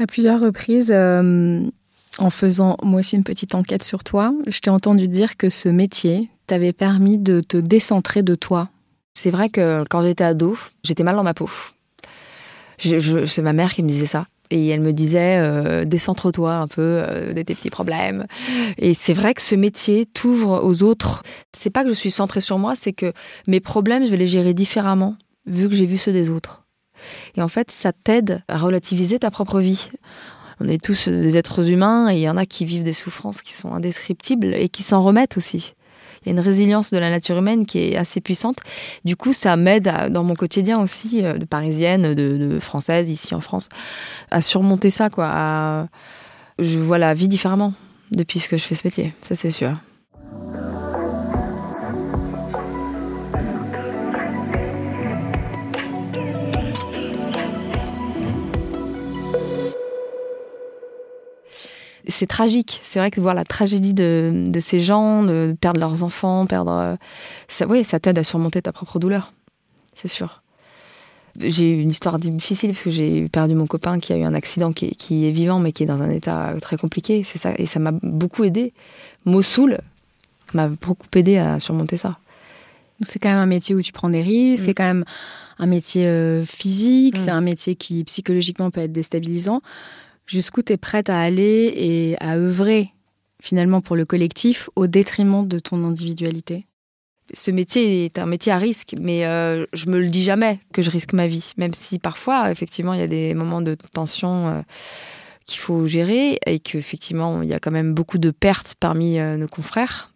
À 0.00 0.06
plusieurs 0.06 0.40
reprises, 0.40 0.90
euh, 0.92 1.60
en 2.18 2.30
faisant 2.30 2.76
moi 2.82 3.00
aussi 3.00 3.16
une 3.16 3.24
petite 3.24 3.54
enquête 3.54 3.82
sur 3.82 4.02
toi, 4.04 4.32
je 4.46 4.58
t'ai 4.60 4.70
entendu 4.70 5.08
dire 5.08 5.36
que 5.36 5.50
ce 5.50 5.68
métier 5.68 6.28
t'avait 6.46 6.72
permis 6.72 7.18
de 7.18 7.40
te 7.40 7.56
décentrer 7.56 8.22
de 8.22 8.34
toi. 8.34 8.68
C'est 9.14 9.30
vrai 9.30 9.48
que 9.48 9.84
quand 9.88 10.02
j'étais 10.02 10.24
ado, 10.24 10.56
j'étais 10.82 11.04
mal 11.04 11.16
dans 11.16 11.22
ma 11.22 11.34
peau. 11.34 11.48
c'est 12.78 13.42
ma 13.42 13.52
mère 13.52 13.72
qui 13.72 13.82
me 13.82 13.88
disait 13.88 14.06
ça. 14.06 14.26
Et 14.54 14.68
elle 14.68 14.80
me 14.80 14.92
disait, 14.92 15.38
euh, 15.38 15.84
décentre-toi 15.84 16.54
un 16.54 16.68
peu 16.68 16.80
euh, 16.80 17.32
de 17.32 17.42
tes 17.42 17.56
petits 17.56 17.70
problèmes. 17.70 18.24
Et 18.78 18.94
c'est 18.94 19.12
vrai 19.12 19.34
que 19.34 19.42
ce 19.42 19.56
métier 19.56 20.06
t'ouvre 20.06 20.62
aux 20.62 20.84
autres. 20.84 21.24
C'est 21.52 21.70
pas 21.70 21.82
que 21.82 21.88
je 21.88 21.94
suis 21.94 22.12
centrée 22.12 22.40
sur 22.40 22.56
moi, 22.56 22.76
c'est 22.76 22.92
que 22.92 23.12
mes 23.48 23.58
problèmes, 23.58 24.04
je 24.04 24.10
vais 24.10 24.16
les 24.16 24.28
gérer 24.28 24.54
différemment, 24.54 25.16
vu 25.46 25.68
que 25.68 25.74
j'ai 25.74 25.86
vu 25.86 25.98
ceux 25.98 26.12
des 26.12 26.30
autres. 26.30 26.62
Et 27.36 27.42
en 27.42 27.48
fait, 27.48 27.72
ça 27.72 27.92
t'aide 27.92 28.44
à 28.46 28.56
relativiser 28.56 29.18
ta 29.18 29.32
propre 29.32 29.58
vie. 29.58 29.90
On 30.60 30.68
est 30.68 30.80
tous 30.80 31.08
des 31.08 31.36
êtres 31.36 31.68
humains 31.68 32.12
et 32.12 32.18
il 32.18 32.22
y 32.22 32.28
en 32.28 32.36
a 32.36 32.46
qui 32.46 32.64
vivent 32.64 32.84
des 32.84 32.92
souffrances 32.92 33.42
qui 33.42 33.52
sont 33.52 33.74
indescriptibles 33.74 34.54
et 34.54 34.68
qui 34.68 34.84
s'en 34.84 35.02
remettent 35.02 35.36
aussi 35.36 35.74
il 36.26 36.32
une 36.32 36.40
résilience 36.40 36.90
de 36.90 36.98
la 36.98 37.10
nature 37.10 37.38
humaine 37.38 37.66
qui 37.66 37.78
est 37.78 37.96
assez 37.96 38.20
puissante. 38.20 38.58
Du 39.04 39.16
coup, 39.16 39.32
ça 39.32 39.56
m'aide 39.56 39.90
dans 40.10 40.24
mon 40.24 40.34
quotidien 40.34 40.80
aussi, 40.80 41.24
euh, 41.24 41.38
de 41.38 41.44
parisienne, 41.44 42.14
de, 42.14 42.58
française, 42.60 43.10
ici 43.10 43.34
en 43.34 43.40
France, 43.40 43.68
à 44.30 44.42
surmonter 44.42 44.90
ça, 44.90 45.10
quoi. 45.10 45.88
Je 46.58 46.78
vois 46.78 46.98
la 46.98 47.14
vie 47.14 47.28
différemment 47.28 47.74
depuis 48.10 48.40
que 48.40 48.56
je 48.56 48.62
fais 48.62 48.74
ce 48.74 48.86
métier, 48.86 49.12
ça 49.22 49.34
c'est 49.34 49.50
sûr. 49.50 49.76
C'est 62.14 62.26
tragique. 62.26 62.80
C'est 62.84 62.98
vrai 62.98 63.10
que 63.10 63.20
voir 63.20 63.34
la 63.34 63.44
tragédie 63.44 63.92
de, 63.92 64.50
ces 64.60 64.80
gens, 64.80 65.24
de 65.24 65.56
perdre 65.60 65.80
leurs 65.80 66.02
enfants, 66.02 66.46
perdre. 66.46 66.72
Euh, 66.72 66.96
ça, 67.48 67.66
oui, 67.66 67.84
ça 67.84 68.00
t'aide 68.00 68.18
à 68.18 68.24
surmonter 68.24 68.62
ta 68.62 68.72
propre 68.72 68.98
douleur. 68.98 69.32
C'est 69.94 70.08
sûr. 70.08 70.42
J'ai 71.38 71.68
eu 71.68 71.80
une 71.80 71.90
histoire 71.90 72.18
difficile 72.20 72.70
parce 72.70 72.84
que 72.84 72.90
j'ai 72.90 73.28
perdu 73.28 73.56
mon 73.56 73.66
copain 73.66 73.98
qui 73.98 74.12
a 74.12 74.16
eu 74.16 74.22
un 74.22 74.34
accident 74.34 74.72
qui 74.72 74.86
est, 74.86 75.30
vivant 75.30 75.58
mais 75.58 75.72
qui 75.72 75.82
est 75.82 75.86
dans 75.86 76.00
un 76.00 76.10
état 76.10 76.54
très 76.62 76.76
compliqué. 76.76 77.24
C'est 77.24 77.38
ça 77.38 77.52
et 77.58 77.66
ça 77.66 77.80
m'a 77.80 77.90
beaucoup 77.90 78.44
aidé. 78.44 78.72
Mossoul 79.24 79.78
m'a 80.52 80.68
beaucoup 80.68 81.08
aidé 81.16 81.38
à 81.38 81.58
surmonter 81.58 81.96
ça. 81.96 82.18
C'est 83.00 83.18
quand 83.18 83.30
même 83.30 83.38
un 83.38 83.46
métier 83.46 83.74
où 83.74 83.82
tu 83.82 83.92
prends 83.92 84.08
des 84.08 84.22
risques. 84.22 84.62
Mm. 84.62 84.66
C'est 84.66 84.74
quand 84.74 84.84
même 84.84 85.04
un 85.58 85.66
métier 85.66 86.06
euh, 86.06 86.44
physique. 86.44 87.16
Mm. 87.16 87.20
C'est 87.20 87.30
un 87.30 87.40
métier 87.40 87.74
qui 87.74 88.04
psychologiquement 88.04 88.70
peut 88.70 88.80
être 88.80 88.92
déstabilisant 88.92 89.60
jusqu'où 90.26 90.62
tu 90.62 90.72
es 90.72 90.76
prête 90.76 91.10
à 91.10 91.20
aller 91.20 91.72
et 91.76 92.16
à 92.20 92.36
œuvrer 92.36 92.90
finalement 93.42 93.80
pour 93.80 93.96
le 93.96 94.04
collectif 94.04 94.70
au 94.76 94.86
détriment 94.86 95.46
de 95.46 95.58
ton 95.58 95.84
individualité? 95.84 96.66
Ce 97.32 97.50
métier 97.50 98.04
est 98.04 98.18
un 98.18 98.26
métier 98.26 98.52
à 98.52 98.58
risque, 98.58 98.94
mais 99.00 99.24
euh, 99.24 99.64
je 99.72 99.86
me 99.86 99.98
le 99.98 100.08
dis 100.08 100.22
jamais 100.22 100.60
que 100.74 100.82
je 100.82 100.90
risque 100.90 101.14
ma 101.14 101.26
vie, 101.26 101.52
même 101.56 101.72
si 101.72 101.98
parfois, 101.98 102.50
effectivement, 102.50 102.92
il 102.92 103.00
y 103.00 103.02
a 103.02 103.06
des 103.06 103.32
moments 103.32 103.62
de 103.62 103.76
tension 103.92 104.48
euh, 104.48 104.60
qu'il 105.46 105.58
faut 105.58 105.86
gérer 105.86 106.38
et 106.44 106.58
qu'effectivement, 106.58 107.40
il 107.40 107.48
y 107.48 107.54
a 107.54 107.60
quand 107.60 107.70
même 107.70 107.94
beaucoup 107.94 108.18
de 108.18 108.30
pertes 108.30 108.74
parmi 108.78 109.18
euh, 109.18 109.38
nos 109.38 109.48
confrères. 109.48 110.12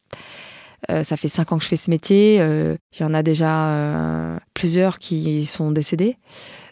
ça 0.88 1.16
fait 1.16 1.28
cinq 1.28 1.52
ans 1.52 1.58
que 1.58 1.64
je 1.64 1.68
fais 1.68 1.76
ce 1.76 1.90
métier. 1.90 2.36
Il 2.36 3.00
y 3.00 3.04
en 3.04 3.14
a 3.14 3.22
déjà 3.22 4.38
plusieurs 4.54 4.98
qui 4.98 5.44
sont 5.44 5.70
décédés. 5.70 6.16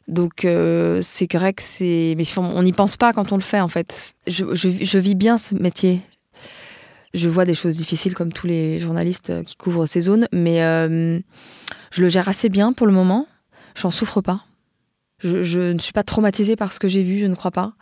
Donc 0.09 0.45
euh, 0.45 1.01
c'est 1.03 1.27
que 1.27 1.39
c'est, 1.59 2.15
mais 2.17 2.25
on 2.39 2.63
n'y 2.63 2.73
pense 2.73 2.97
pas 2.97 3.13
quand 3.13 3.33
on 3.33 3.37
le 3.37 3.43
fait 3.43 3.61
en 3.61 3.69
fait. 3.69 4.15
Je, 4.27 4.55
je, 4.55 4.99
vis 4.99 5.15
bien 5.15 5.37
ce 5.39 5.55
métier. 5.55 6.01
Je 7.13 7.29
vois 7.29 7.45
des 7.45 7.55
choses 7.55 7.77
difficiles 7.77 8.15
comme 8.15 8.33
tous 8.33 8.47
les 8.47 8.79
journalistes 8.79 9.33
qui 9.45 9.57
couvrent 9.57 9.87
ces 9.87 10.03
zones, 10.03 10.29
mais 10.33 10.63
euh, 10.63 11.19
je 11.91 12.03
le 12.03 12.09
gère 12.09 12.29
assez 12.29 12.49
bien 12.49 12.73
pour 12.73 12.87
le 12.87 12.93
moment. 12.93 13.27
J'en 13.75 13.91
souffre 13.91 14.21
pas. 14.21 14.45
Je, 15.19 15.43
je, 15.43 15.73
ne 15.73 15.79
suis 15.79 15.93
pas 15.93 16.03
traumatisée 16.03 16.57
par 16.57 16.73
ce 16.73 16.79
que 16.79 16.89
j'ai 16.89 17.03
vu, 17.03 17.19
je 17.19 17.27
ne 17.27 17.35
crois 17.35 17.51
pas. 17.51 17.73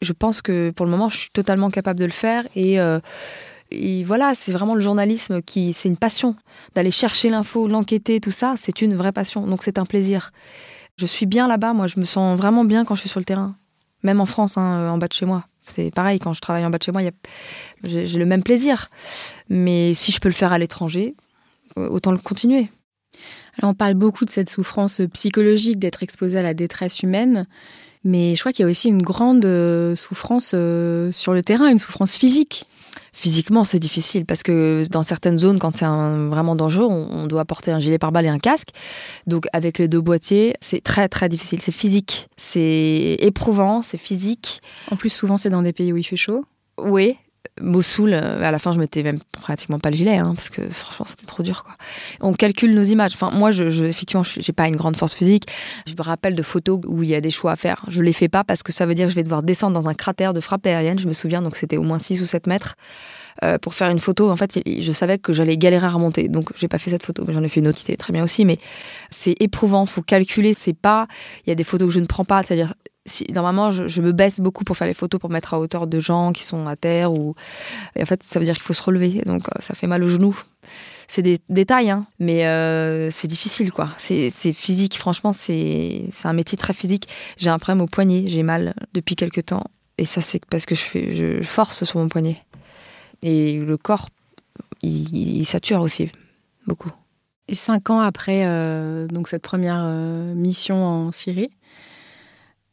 Je 0.00 0.12
pense 0.12 0.42
que 0.42 0.70
pour 0.70 0.86
le 0.86 0.90
moment, 0.90 1.10
je 1.10 1.18
suis 1.18 1.30
totalement 1.30 1.70
capable 1.70 2.00
de 2.00 2.06
le 2.06 2.10
faire 2.10 2.46
et 2.56 2.80
euh, 2.80 2.98
et 3.70 4.02
voilà, 4.04 4.34
c'est 4.34 4.52
vraiment 4.52 4.74
le 4.74 4.80
journalisme 4.80 5.42
qui, 5.42 5.72
c'est 5.72 5.88
une 5.88 5.96
passion. 5.96 6.36
D'aller 6.74 6.90
chercher 6.90 7.28
l'info, 7.28 7.68
l'enquêter, 7.68 8.20
tout 8.20 8.30
ça, 8.30 8.54
c'est 8.56 8.80
une 8.80 8.94
vraie 8.94 9.12
passion. 9.12 9.46
Donc 9.46 9.62
c'est 9.62 9.78
un 9.78 9.84
plaisir. 9.84 10.32
Je 10.98 11.06
suis 11.06 11.26
bien 11.26 11.46
là-bas, 11.46 11.74
moi, 11.74 11.86
je 11.86 12.00
me 12.00 12.04
sens 12.04 12.36
vraiment 12.36 12.64
bien 12.64 12.84
quand 12.84 12.96
je 12.96 13.00
suis 13.00 13.08
sur 13.08 13.20
le 13.20 13.24
terrain. 13.24 13.54
Même 14.02 14.20
en 14.20 14.26
France, 14.26 14.58
hein, 14.58 14.80
euh, 14.80 14.90
en 14.90 14.98
bas 14.98 15.06
de 15.06 15.12
chez 15.12 15.26
moi. 15.26 15.44
C'est 15.66 15.92
pareil, 15.92 16.18
quand 16.18 16.32
je 16.32 16.40
travaille 16.40 16.64
en 16.64 16.70
bas 16.70 16.78
de 16.78 16.82
chez 16.82 16.92
moi, 16.92 17.02
j'ai 17.84 18.18
le 18.18 18.26
même 18.26 18.42
plaisir. 18.42 18.88
Mais 19.48 19.94
si 19.94 20.10
je 20.10 20.18
peux 20.18 20.28
le 20.28 20.34
faire 20.34 20.52
à 20.52 20.58
l'étranger, 20.58 21.14
euh, 21.76 21.88
autant 21.88 22.10
le 22.10 22.18
continuer. 22.18 22.68
Alors 23.58 23.70
on 23.70 23.74
parle 23.74 23.94
beaucoup 23.94 24.24
de 24.24 24.30
cette 24.30 24.48
souffrance 24.48 25.00
psychologique 25.12 25.78
d'être 25.78 26.02
exposé 26.02 26.38
à 26.38 26.42
la 26.42 26.54
détresse 26.54 27.00
humaine. 27.02 27.46
Mais 28.02 28.34
je 28.34 28.40
crois 28.40 28.52
qu'il 28.52 28.64
y 28.64 28.66
a 28.66 28.70
aussi 28.70 28.88
une 28.88 29.02
grande 29.02 29.44
euh, 29.44 29.94
souffrance 29.94 30.48
sur 30.48 31.34
le 31.34 31.42
terrain, 31.44 31.68
une 31.68 31.78
souffrance 31.78 32.16
physique. 32.16 32.66
Physiquement, 33.18 33.64
c'est 33.64 33.80
difficile 33.80 34.24
parce 34.24 34.44
que 34.44 34.84
dans 34.92 35.02
certaines 35.02 35.38
zones, 35.38 35.58
quand 35.58 35.74
c'est 35.74 35.84
vraiment 35.84 36.54
dangereux, 36.54 36.86
on, 36.86 37.26
doit 37.26 37.44
porter 37.44 37.72
un 37.72 37.80
gilet 37.80 37.98
pare-balles 37.98 38.26
et 38.26 38.28
un 38.28 38.38
casque. 38.38 38.68
Donc, 39.26 39.48
avec 39.52 39.78
les 39.80 39.88
deux 39.88 40.00
boîtiers, 40.00 40.54
c'est 40.60 40.80
très 40.80 41.08
très 41.08 41.28
difficile. 41.28 41.60
C'est 41.60 41.72
physique, 41.72 42.28
c'est 42.36 43.16
éprouvant, 43.18 43.82
c'est 43.82 43.98
physique. 43.98 44.62
En 44.92 44.96
plus, 44.96 45.10
souvent, 45.10 45.36
c'est 45.36 45.50
dans 45.50 45.62
des 45.62 45.72
pays 45.72 45.92
où 45.92 45.96
il 45.96 46.04
fait 46.04 46.14
chaud. 46.14 46.44
Oui, 46.80 47.16
Mossoul, 47.60 48.12
euh, 48.12 48.42
à 48.42 48.50
la 48.50 48.58
fin, 48.58 48.72
je 48.72 48.78
mettais 48.78 49.02
même 49.02 49.18
pratiquement 49.32 49.78
pas 49.78 49.90
le 49.90 49.96
gilet, 49.96 50.16
hein, 50.16 50.34
parce 50.34 50.50
que 50.50 50.68
franchement, 50.68 51.06
c'était 51.08 51.26
trop 51.26 51.42
dur. 51.42 51.64
On 52.20 52.32
calcule 52.32 52.74
nos 52.74 52.82
images. 52.82 53.12
Enfin, 53.14 53.30
moi, 53.36 53.50
je, 53.50 53.68
je 53.68 53.84
effectivement, 53.84 54.22
pas 54.54 54.68
une 54.68 54.76
grande 54.76 54.96
force 54.96 55.14
physique. 55.14 55.46
Je 55.86 55.94
me 55.94 56.02
rappelle 56.02 56.34
de 56.34 56.42
photos 56.42 56.80
où 56.86 57.02
il 57.02 57.08
y 57.08 57.14
a 57.14 57.20
des 57.20 57.30
choix 57.30 57.52
à 57.52 57.56
faire. 57.56 57.84
Je 57.88 58.02
les 58.02 58.12
fais 58.12 58.28
pas 58.28 58.44
parce 58.44 58.62
que 58.62 58.72
ça 58.72 58.86
veut 58.86 58.94
dire 58.94 59.06
que 59.06 59.10
je 59.10 59.16
vais 59.16 59.22
devoir 59.22 59.42
descendre 59.42 59.74
dans 59.74 59.88
un 59.88 59.94
cratère 59.94 60.32
de 60.32 60.40
frappe 60.40 60.66
aérienne. 60.66 60.98
Je 60.98 61.08
me 61.08 61.12
souviens, 61.12 61.42
donc 61.42 61.56
c'était 61.56 61.76
au 61.76 61.82
moins 61.82 61.98
6 61.98 62.20
ou 62.22 62.26
7 62.26 62.46
mètres. 62.46 62.76
Euh, 63.44 63.56
pour 63.56 63.74
faire 63.74 63.88
une 63.90 64.00
photo, 64.00 64.30
en 64.30 64.36
fait, 64.36 64.58
je 64.66 64.92
savais 64.92 65.18
que 65.18 65.32
j'allais 65.32 65.56
galérer 65.56 65.86
à 65.86 65.90
remonter, 65.90 66.28
donc 66.28 66.50
j'ai 66.56 66.66
pas 66.66 66.78
fait 66.78 66.90
cette 66.90 67.04
photo. 67.04 67.24
J'en 67.28 67.44
ai 67.44 67.48
fait 67.48 67.60
une 67.60 67.68
autre 67.68 67.78
qui 67.78 67.84
était 67.84 67.96
très 67.96 68.12
bien 68.12 68.24
aussi, 68.24 68.44
mais 68.44 68.58
c'est 69.10 69.36
éprouvant. 69.38 69.86
Faut 69.86 70.02
calculer. 70.02 70.54
C'est 70.54 70.72
pas. 70.72 71.06
Il 71.46 71.50
y 71.50 71.52
a 71.52 71.54
des 71.54 71.64
photos 71.64 71.88
que 71.88 71.94
je 71.94 72.00
ne 72.00 72.06
prends 72.06 72.24
pas, 72.24 72.42
c'est-à-dire 72.42 72.74
normalement, 73.32 73.70
je, 73.70 74.02
me 74.02 74.12
baisse 74.12 74.40
beaucoup 74.40 74.64
pour 74.64 74.76
faire 74.76 74.86
les 74.86 74.94
photos, 74.94 75.20
pour 75.20 75.30
mettre 75.30 75.54
à 75.54 75.60
hauteur 75.60 75.86
de 75.86 76.00
gens 76.00 76.32
qui 76.32 76.44
sont 76.44 76.66
à 76.66 76.76
terre. 76.76 77.12
Ou... 77.12 77.34
En 77.98 78.06
fait, 78.06 78.22
ça 78.22 78.38
veut 78.38 78.44
dire 78.44 78.54
qu'il 78.54 78.62
faut 78.62 78.72
se 78.72 78.82
relever. 78.82 79.22
Donc, 79.26 79.48
euh, 79.48 79.60
ça 79.60 79.74
fait 79.74 79.86
mal 79.86 80.02
au 80.02 80.08
genou. 80.08 80.38
C'est 81.06 81.22
des 81.22 81.40
détails, 81.48 81.90
hein, 81.90 82.06
mais 82.18 82.46
euh, 82.46 83.10
c'est 83.10 83.28
difficile, 83.28 83.72
quoi. 83.72 83.88
C'est 83.98 84.30
physique, 84.52 84.98
franchement, 84.98 85.32
c'est 85.32 86.08
un 86.24 86.32
métier 86.32 86.58
très 86.58 86.72
physique. 86.72 87.08
J'ai 87.38 87.50
un 87.50 87.58
problème 87.58 87.82
au 87.82 87.86
poignet, 87.86 88.24
j'ai 88.26 88.42
mal 88.42 88.74
depuis 88.92 89.16
quelques 89.16 89.46
temps. 89.46 89.64
Et 89.96 90.04
ça, 90.04 90.20
c'est 90.20 90.44
parce 90.46 90.66
que 90.66 90.74
je, 90.74 90.82
fais, 90.82 91.16
je 91.16 91.42
force 91.42 91.84
sur 91.84 91.98
mon 91.98 92.08
poignet. 92.08 92.42
Et 93.22 93.58
le 93.58 93.76
corps, 93.76 94.08
il, 94.82 95.44
sature 95.44 95.80
aussi, 95.80 96.10
beaucoup. 96.66 96.92
Et 97.48 97.54
cinq 97.54 97.88
ans 97.88 98.00
après 98.00 98.44
euh, 98.44 99.06
donc 99.06 99.26
cette 99.28 99.42
première 99.42 99.82
mission 100.36 100.84
en 100.84 101.12
Syrie, 101.12 101.48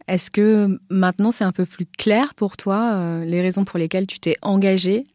est-ce 0.08 0.30
que 0.30 0.80
maintenant 0.90 1.32
c'est 1.32 1.44
un 1.44 1.52
peu 1.52 1.66
plus 1.66 1.86
clair 1.86 2.34
pour 2.36 2.58
toi 2.58 2.94
euh, 2.94 3.26
les 3.26 3.42
raisons 3.42 3.66
pour 3.66 3.80
lesquelles 3.80 4.08
tu 4.08 4.20
t'es 4.20 4.36
engagé 4.42 5.06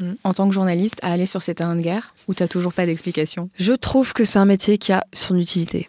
mm. 0.00 0.12
en 0.24 0.34
tant 0.34 0.48
que 0.48 0.54
journaliste 0.54 0.98
à 1.02 1.12
aller 1.12 1.26
sur 1.26 1.42
ces 1.42 1.54
terrains 1.54 1.76
de 1.76 1.82
guerre 1.82 2.14
ou 2.28 2.34
tu 2.34 2.42
n'as 2.42 2.48
toujours 2.48 2.72
pas 2.72 2.86
d'explication? 2.86 3.48
Je 3.56 3.72
trouve 3.72 4.12
que 4.12 4.24
c'est 4.24 4.38
un 4.38 4.46
métier 4.46 4.78
qui 4.78 4.92
a 4.92 5.04
son 5.12 5.38
utilité. 5.38 5.88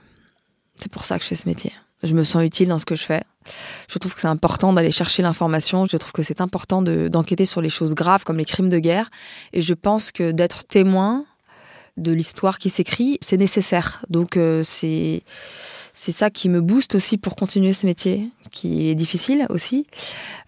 C'est 0.75 0.91
pour 0.91 1.05
ça 1.05 1.17
que 1.17 1.23
je 1.23 1.29
fais 1.29 1.35
ce 1.35 1.47
métier. 1.47 1.71
Je 2.03 2.15
me 2.15 2.23
sens 2.23 2.43
utile 2.43 2.69
dans 2.69 2.79
ce 2.79 2.85
que 2.85 2.95
je 2.95 3.03
fais. 3.03 3.23
Je 3.87 3.99
trouve 3.99 4.15
que 4.15 4.21
c'est 4.21 4.27
important 4.27 4.73
d'aller 4.73 4.91
chercher 4.91 5.21
l'information. 5.21 5.85
Je 5.85 5.97
trouve 5.97 6.11
que 6.11 6.23
c'est 6.23 6.41
important 6.41 6.81
d'enquêter 6.81 7.45
sur 7.45 7.61
les 7.61 7.69
choses 7.69 7.93
graves 7.93 8.23
comme 8.23 8.37
les 8.37 8.45
crimes 8.45 8.69
de 8.69 8.79
guerre. 8.79 9.11
Et 9.53 9.61
je 9.61 9.73
pense 9.75 10.11
que 10.11 10.31
d'être 10.31 10.63
témoin 10.63 11.25
de 11.97 12.11
l'histoire 12.11 12.57
qui 12.57 12.69
s'écrit, 12.69 13.17
c'est 13.21 13.37
nécessaire. 13.37 14.03
Donc 14.09 14.37
euh, 14.37 14.63
c'est 14.63 15.21
c'est 15.93 16.11
ça 16.11 16.29
qui 16.29 16.49
me 16.49 16.61
booste 16.61 16.95
aussi 16.95 17.17
pour 17.17 17.35
continuer 17.35 17.73
ce 17.73 17.85
métier, 17.85 18.29
qui 18.51 18.89
est 18.89 18.95
difficile 18.95 19.45
aussi. 19.49 19.87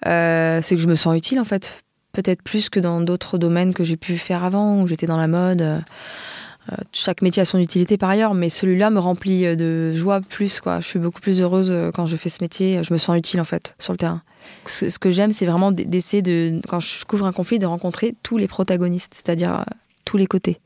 Euh, 0.06 0.62
c'est 0.62 0.76
que 0.76 0.82
je 0.82 0.88
me 0.88 0.96
sens 0.96 1.16
utile 1.18 1.40
en 1.40 1.46
fait, 1.46 1.84
peut-être 2.12 2.42
plus 2.42 2.70
que 2.70 2.80
dans 2.80 3.02
d'autres 3.02 3.38
domaines 3.38 3.74
que 3.74 3.84
j'ai 3.84 3.98
pu 3.98 4.18
faire 4.18 4.44
avant, 4.44 4.82
où 4.82 4.88
j'étais 4.88 5.08
dans 5.08 5.18
la 5.18 5.28
mode. 5.28 5.62
Euh, 5.62 5.80
chaque 6.94 7.22
métier 7.22 7.42
a 7.42 7.46
son 7.46 7.60
utilité 7.60 7.98
par 7.98 8.10
ailleurs, 8.10 8.34
mais 8.34 8.50
celui-là 8.50 8.90
me 8.90 9.00
remplit 9.00 9.56
de 9.58 9.92
joie 9.92 10.22
plus. 10.22 10.62
Quoi. 10.62 10.80
Je 10.80 10.88
suis 10.88 11.00
beaucoup 11.00 11.20
plus 11.20 11.42
heureuse 11.42 11.74
quand 11.94 12.06
je 12.06 12.16
fais 12.16 12.30
ce 12.30 12.42
métier. 12.42 12.82
Je 12.84 12.94
me 12.94 12.98
sens 12.98 13.18
utile 13.18 13.42
en 13.42 13.46
fait 13.46 13.76
sur 13.80 13.92
le 13.92 13.98
terrain. 13.98 14.22
Ce, 14.66 14.98
que 15.00 15.12
j'aime, 15.12 15.32
c'est 15.32 15.46
vraiment 15.46 15.72
d'essayer 15.72 16.22
de, 16.22 16.60
quand 16.68 16.80
je 16.80 17.06
couvre 17.06 17.26
un 17.26 17.32
conflit, 17.32 17.60
de 17.60 17.66
rencontrer 17.66 18.16
tous 18.24 18.38
les 18.38 18.48
protagonistes, 18.48 19.14
c'est-à-dire 19.14 19.60
euh, 19.60 19.64
tous 20.06 20.18
les 20.18 20.28
côtés. 20.28 20.60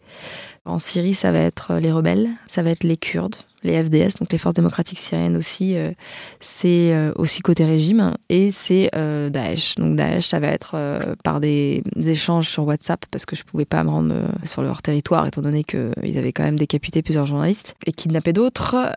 En 0.66 0.80
Syrie, 0.80 1.14
ça 1.14 1.32
va 1.32 1.40
être 1.40 1.76
les 1.76 1.92
rebelles, 1.92 2.30
ça 2.48 2.62
va 2.62 2.72
être 2.72 2.84
les 2.84 2.98
Kurdes, 2.98 3.38
les 3.64 3.84
FDS, 3.84 4.20
donc 4.20 4.32
les 4.32 4.38
forces 4.38 4.54
démocratiques 4.54 5.00
syriennes 5.00 5.36
aussi, 5.36 5.76
euh, 5.76 5.92
c'est 6.40 6.94
euh, 6.94 7.12
aussi 7.16 7.42
côté 7.42 7.66
régime, 7.66 8.14
et 8.30 8.52
c'est 8.52 8.90
euh, 8.96 9.30
Daesh. 9.30 9.76
Donc 9.76 9.96
Daesh, 9.96 10.28
ça 10.28 10.40
va 10.40 10.48
être 10.48 10.76
par 11.24 11.40
des, 11.40 11.84
échanges 11.98 12.50
sur 12.50 12.66
WhatsApp, 12.66 13.06
parce 13.12 13.26
que 13.26 13.36
je 13.36 13.44
pouvais 13.44 13.66
pas 13.66 13.84
me 13.84 13.90
rendre 13.90 14.16
sur 14.44 14.62
leur 14.62 14.82
territoire, 14.82 15.26
étant 15.28 15.42
donné 15.42 15.64
qu'ils 15.64 16.18
avaient 16.18 16.34
quand 16.34 16.44
même 16.44 16.60
décapité 16.60 17.02
plusieurs 17.02 17.26
journalistes 17.26 17.76
et 17.86 17.92
kidnappé 17.92 18.34
d'autres. 18.34 18.94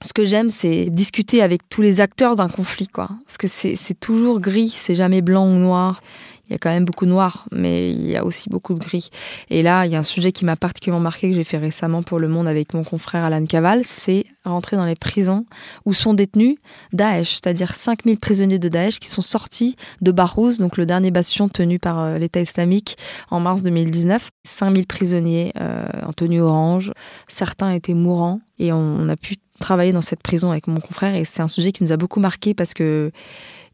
Ce 0.00 0.12
que 0.12 0.24
j'aime, 0.24 0.50
c'est 0.50 0.86
discuter 0.86 1.42
avec 1.42 1.68
tous 1.68 1.80
les 1.80 2.00
acteurs 2.00 2.34
d'un 2.34 2.48
conflit, 2.48 2.88
quoi. 2.88 3.08
Parce 3.24 3.36
que 3.38 3.46
c'est 3.46 4.00
toujours 4.00 4.40
gris, 4.40 4.74
c'est 4.76 4.96
jamais 4.96 5.22
blanc 5.22 5.46
ou 5.46 5.54
noir 5.54 6.00
il 6.48 6.52
y 6.52 6.54
a 6.54 6.58
quand 6.58 6.70
même 6.70 6.84
beaucoup 6.84 7.06
de 7.06 7.10
noir, 7.10 7.46
mais 7.52 7.90
il 7.90 8.06
y 8.06 8.16
a 8.16 8.24
aussi 8.24 8.48
beaucoup 8.48 8.74
de 8.74 8.80
gris. 8.80 9.10
Et 9.48 9.62
là, 9.62 9.86
il 9.86 9.92
y 9.92 9.96
a 9.96 9.98
un 9.98 10.02
sujet 10.02 10.32
qui 10.32 10.44
m'a 10.44 10.56
particulièrement 10.56 11.02
marqué, 11.02 11.30
que 11.30 11.36
j'ai 11.36 11.44
fait 11.44 11.58
récemment 11.58 12.02
pour 12.02 12.18
Le 12.18 12.28
Monde 12.28 12.48
avec 12.48 12.74
mon 12.74 12.84
confrère 12.84 13.24
Alan 13.24 13.44
Caval, 13.46 13.82
c'est 13.84 14.24
rentrer 14.44 14.76
dans 14.76 14.84
les 14.84 14.96
prisons 14.96 15.46
où 15.84 15.94
sont 15.94 16.14
détenus 16.14 16.56
Daesh, 16.92 17.34
c'est-à-dire 17.34 17.74
5000 17.74 18.18
prisonniers 18.18 18.58
de 18.58 18.68
Daesh 18.68 18.98
qui 18.98 19.08
sont 19.08 19.22
sortis 19.22 19.76
de 20.00 20.12
Barouz, 20.12 20.58
donc 20.58 20.76
le 20.76 20.84
dernier 20.84 21.10
bastion 21.10 21.48
tenu 21.48 21.78
par 21.78 22.00
euh, 22.00 22.18
l'État 22.18 22.40
islamique 22.40 22.96
en 23.30 23.40
mars 23.40 23.62
2019. 23.62 24.30
5000 24.44 24.86
prisonniers 24.86 25.52
euh, 25.60 25.86
en 26.04 26.12
tenue 26.12 26.40
orange, 26.40 26.92
certains 27.28 27.70
étaient 27.70 27.94
mourants 27.94 28.40
et 28.58 28.72
on 28.72 29.08
a 29.08 29.16
pu 29.16 29.36
travailler 29.60 29.92
dans 29.92 30.02
cette 30.02 30.22
prison 30.22 30.50
avec 30.50 30.66
mon 30.66 30.80
confrère 30.80 31.14
et 31.14 31.24
c'est 31.24 31.42
un 31.42 31.48
sujet 31.48 31.72
qui 31.72 31.84
nous 31.84 31.92
a 31.92 31.96
beaucoup 31.96 32.20
marqué 32.20 32.52
parce 32.52 32.74
que 32.74 33.12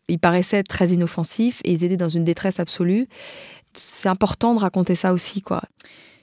ils 0.09 0.19
paraissaient 0.19 0.63
très 0.63 0.89
inoffensifs 0.89 1.61
et 1.65 1.73
ils 1.73 1.85
étaient 1.85 1.97
dans 1.97 2.09
une 2.09 2.25
détresse 2.25 2.61
absolue. 2.61 3.09
C'est 3.75 4.09
important 4.09 4.55
de 4.55 4.61
raconter 4.61 4.95
ça 4.95 5.13
aussi, 5.13 5.43
quoi. 5.43 5.63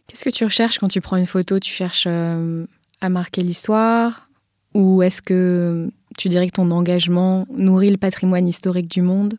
Qu'est-ce 0.08 0.26
que 0.26 0.30
tu 0.30 0.44
recherches 0.44 0.80
quand 0.80 0.88
tu 0.88 1.02
prends 1.02 1.18
une 1.18 1.26
photo? 1.26 1.60
Tu 1.60 1.74
cherches 1.74 2.06
euh, 2.08 2.66
à 3.02 3.10
marquer 3.10 3.42
l'histoire? 3.42 4.30
Ou 4.74 5.04
est-ce 5.04 5.22
que 5.22 5.90
tu 6.18 6.30
dirais 6.30 6.48
que 6.48 6.54
ton 6.54 6.70
engagement 6.72 7.46
nourrit 7.50 7.92
le 7.92 7.98
patrimoine 7.98 8.48
historique 8.48 8.90
du 8.90 9.02
monde? 9.02 9.36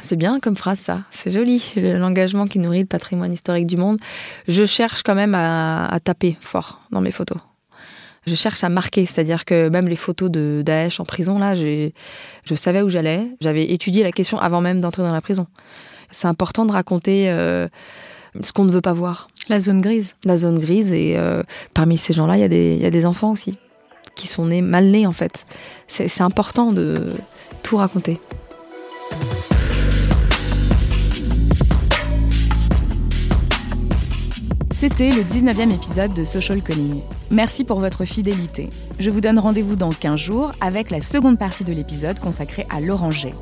C'est 0.00 0.16
bien 0.16 0.38
comme 0.40 0.56
phrase 0.56 0.80
ça, 0.80 1.02
c'est 1.10 1.30
joli, 1.30 1.72
l'engagement 1.76 2.46
qui 2.46 2.58
nourrit 2.58 2.80
le 2.80 2.86
patrimoine 2.86 3.32
historique 3.32 3.66
du 3.66 3.76
monde. 3.76 3.98
Je 4.48 4.64
cherche 4.64 5.02
quand 5.02 5.14
même 5.14 5.34
à 5.34 5.98
taper 6.02 6.36
fort 6.40 6.82
dans 6.90 7.00
mes 7.00 7.12
photos 7.12 7.38
je 8.26 8.34
cherche 8.34 8.64
à 8.64 8.68
marquer, 8.68 9.06
c'est-à-dire 9.06 9.44
que 9.44 9.68
même 9.68 9.88
les 9.88 9.96
photos 9.96 10.30
de 10.30 10.62
Daesh 10.64 11.00
en 11.00 11.04
prison, 11.04 11.38
là, 11.38 11.54
je 11.54 11.90
savais 12.54 12.82
où 12.82 12.88
j'allais. 12.88 13.28
J'avais 13.40 13.70
étudié 13.70 14.02
la 14.02 14.12
question 14.12 14.38
avant 14.38 14.60
même 14.60 14.80
d'entrer 14.80 15.02
dans 15.02 15.12
la 15.12 15.20
prison. 15.20 15.46
C'est 16.10 16.28
important 16.28 16.64
de 16.64 16.72
raconter 16.72 17.28
euh, 17.28 17.68
ce 18.40 18.52
qu'on 18.52 18.64
ne 18.64 18.70
veut 18.70 18.80
pas 18.80 18.92
voir. 18.92 19.28
La 19.48 19.58
zone 19.58 19.80
grise. 19.80 20.14
La 20.24 20.36
zone 20.36 20.58
grise, 20.58 20.92
et 20.92 21.14
euh, 21.16 21.42
parmi 21.74 21.98
ces 21.98 22.12
gens-là, 22.12 22.38
il 22.38 22.52
y, 22.52 22.76
y, 22.78 22.86
a 22.86 22.90
des 22.90 23.06
enfants 23.06 23.32
aussi, 23.32 23.58
qui 24.14 24.26
sont 24.26 24.46
nés, 24.46 24.62
mal 24.62 24.86
nés 24.86 25.06
en 25.06 25.12
fait. 25.12 25.44
C'est 25.88 26.22
important 26.22 26.72
de 26.72 27.10
tout 27.62 27.76
raconter. 27.76 28.20
C'était 34.74 35.10
le 35.10 35.22
19e 35.22 35.72
épisode 35.72 36.14
de 36.14 36.24
Social 36.24 36.60
Calling. 36.60 37.00
Merci 37.30 37.62
pour 37.62 37.78
votre 37.78 38.04
fidélité. 38.04 38.70
Je 38.98 39.08
vous 39.08 39.20
donne 39.20 39.38
rendez-vous 39.38 39.76
dans 39.76 39.90
15 39.90 40.18
jours 40.18 40.50
avec 40.60 40.90
la 40.90 41.00
seconde 41.00 41.38
partie 41.38 41.62
de 41.62 41.72
l'épisode 41.72 42.18
consacrée 42.18 42.66
à 42.70 42.80
l'oranger. 42.80 43.34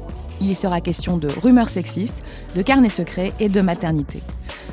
Il 0.42 0.50
y 0.50 0.54
sera 0.54 0.82
question 0.82 1.16
de 1.16 1.28
rumeurs 1.28 1.70
sexistes, 1.70 2.22
de 2.54 2.60
carnets 2.60 2.90
secrets 2.90 3.32
et 3.40 3.48
de 3.48 3.62
maternité. 3.62 4.22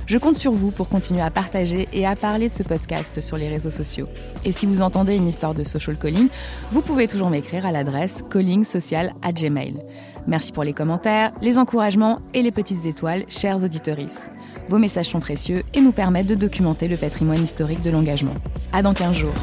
Je 0.05 0.17
compte 0.17 0.35
sur 0.35 0.51
vous 0.51 0.71
pour 0.71 0.89
continuer 0.89 1.21
à 1.21 1.29
partager 1.29 1.87
et 1.93 2.05
à 2.05 2.15
parler 2.15 2.49
de 2.49 2.53
ce 2.53 2.63
podcast 2.63 3.21
sur 3.21 3.37
les 3.37 3.47
réseaux 3.47 3.71
sociaux. 3.71 4.07
Et 4.43 4.51
si 4.51 4.65
vous 4.65 4.81
entendez 4.81 5.15
une 5.15 5.27
histoire 5.27 5.53
de 5.53 5.63
social 5.63 5.97
calling, 5.97 6.27
vous 6.73 6.81
pouvez 6.81 7.07
toujours 7.07 7.29
m'écrire 7.29 7.65
à 7.65 7.71
l'adresse 7.71 8.21
callingsocial@gmail. 8.29 9.75
Merci 10.29 10.51
pour 10.51 10.63
les 10.63 10.73
commentaires, 10.73 11.31
les 11.41 11.57
encouragements 11.57 12.21
et 12.35 12.43
les 12.43 12.51
petites 12.51 12.85
étoiles, 12.85 13.25
chers 13.29 13.63
auditorices. 13.63 14.29
Vos 14.69 14.77
messages 14.77 15.07
sont 15.07 15.19
précieux 15.19 15.63
et 15.73 15.81
nous 15.81 15.91
permettent 15.91 16.27
de 16.27 16.35
documenter 16.35 16.87
le 16.87 16.97
patrimoine 16.97 17.43
historique 17.43 17.81
de 17.81 17.89
l'engagement. 17.89 18.35
À 18.71 18.83
dans 18.83 18.93
15 18.93 19.15
jours. 19.15 19.33